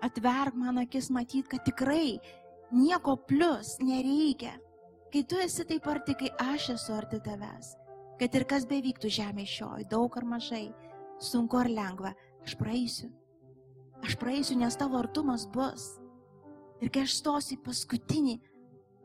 [0.00, 2.18] atverk man akis matyti, kad tikrai
[2.72, 4.56] nieko plus nereikia.
[5.10, 7.72] Kai tu esi taip arti, kai aš esu arti tavęs,
[8.20, 10.68] kad ir kas bevyktų žemė šioj, daug ar mažai,
[11.18, 12.14] sunku ar lengva,
[12.46, 13.10] aš praeisiu.
[14.06, 15.90] Aš praeisiu, nes tavo artumas bus.
[16.80, 18.38] Ir kai aš stosiu į paskutinį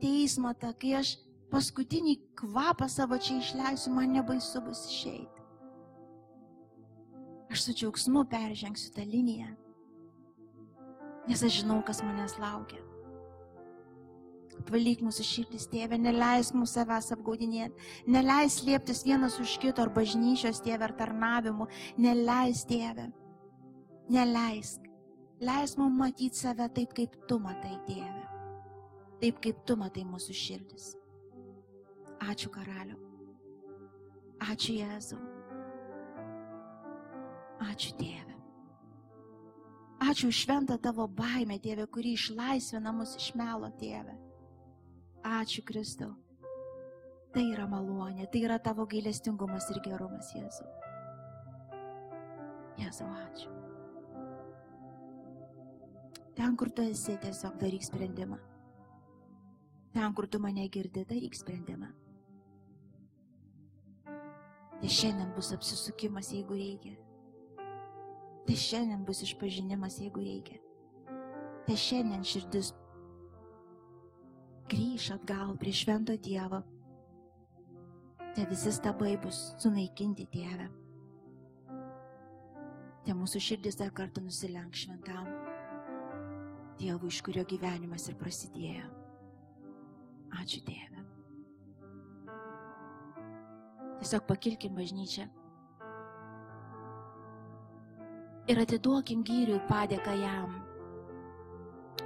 [0.03, 1.17] teismą, tą, kai aš
[1.51, 5.43] paskutinį kvapą savo čia išleisiu, man nebaisu bus išeiti.
[7.51, 9.53] Aš su džiaugsmu peržengsiu tą liniją
[11.27, 12.81] nes aš žinau, kas manęs laukia.
[14.61, 20.61] Apvalyk mūsų širdis, tėve, neleis mūsų savęs apgaudinėti, neleis lieptis vienas už kito ar bažnyčios
[20.65, 21.67] tėve ar tarnavimu,
[22.01, 23.09] neleis tėve,
[24.09, 24.87] neleisk,
[25.43, 28.25] leis mums matyti save taip, kaip tu matai tėve,
[29.21, 30.93] taip, kaip tu matai mūsų širdis.
[32.25, 32.95] Ačiū karaliu,
[34.39, 35.19] ačiū Jėzau,
[37.67, 38.35] ačiū tėve.
[40.05, 44.13] Ačiū šventą tavo baimę, tėve, kuri išlaisvina mus iš melo, tėve.
[45.25, 46.11] Ačiū Kristau.
[47.33, 50.67] Tai yra malonė, tai yra tavo gailestingumas ir gerumas, Jėzau.
[52.77, 53.49] Jėzau, ačiū.
[56.37, 58.37] Ten, kur tu esi, tiesiog daryk sprendimą.
[59.95, 61.89] Ten, kur tu mane girdi, daryk sprendimą.
[64.05, 66.93] Tai šiandien bus apsisukimas, jeigu reikia.
[68.45, 70.61] Tai šiandien bus išpažinimas, jeigu reikia.
[71.65, 72.75] Tai šiandien širdis
[74.69, 76.61] grįž atgal prie švento Dievo.
[78.35, 80.67] Te visi stabai bus sunaikinti Dieve.
[83.05, 85.29] Te mūsų širdis dar kartą nusilenk šventam
[86.75, 88.89] Dievui, iš kurio gyvenimas ir prasidėjo.
[90.41, 91.03] Ačiū Dieve.
[94.01, 95.29] Tiesiog pakilkim bažnyčią
[98.51, 100.57] ir atiduokim gyriui padėką jam.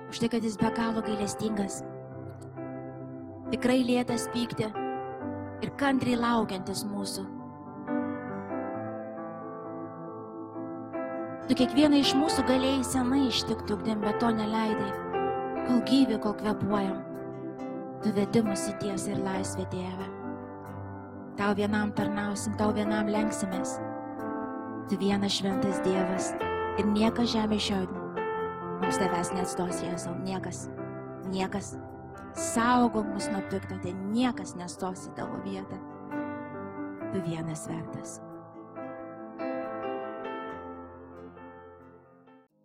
[0.09, 1.81] Už tai, kad jis be galo gailestingas,
[3.53, 4.69] tikrai lėtas pykti
[5.65, 7.25] ir kantriai laukiantis mūsų.
[11.49, 14.91] Tu kiekvieną iš mūsų galėjai senai ištikti ugdim, bet to neleidai,
[15.65, 16.99] kol gyvi, kol kvepuojam.
[18.03, 20.09] Tu vedi mus į tiesą ir laisvę Dievę.
[21.39, 23.79] Tau vienam tarnausim, tau vienam lenksimės
[24.89, 26.31] Tu vienas šventas Dievas
[26.81, 27.83] ir niekas žemė šioj
[28.79, 30.63] mums tavęs neatstos, Jėzau, niekas,
[31.29, 31.75] niekas.
[32.37, 35.79] Saugok mus nuo pikto, tai niekas nestos į tavo vietą.
[37.09, 38.19] Tu vienas vertas.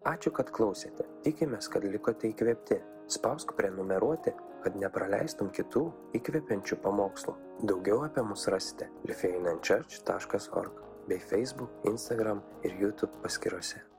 [0.04, 1.06] Ačiū, kad klausėte.
[1.24, 2.82] Tikimės, kad likote įkvėpti.
[3.14, 4.34] Spausk prenumeruoti,
[4.64, 5.86] kad nepraleistum kitų
[6.20, 7.34] įkvepiančių pamokslų.
[7.68, 13.93] Daugiau apie mus rasite lifeinanchurch.org bei Facebook, Instagram ir YouTube paskyrose.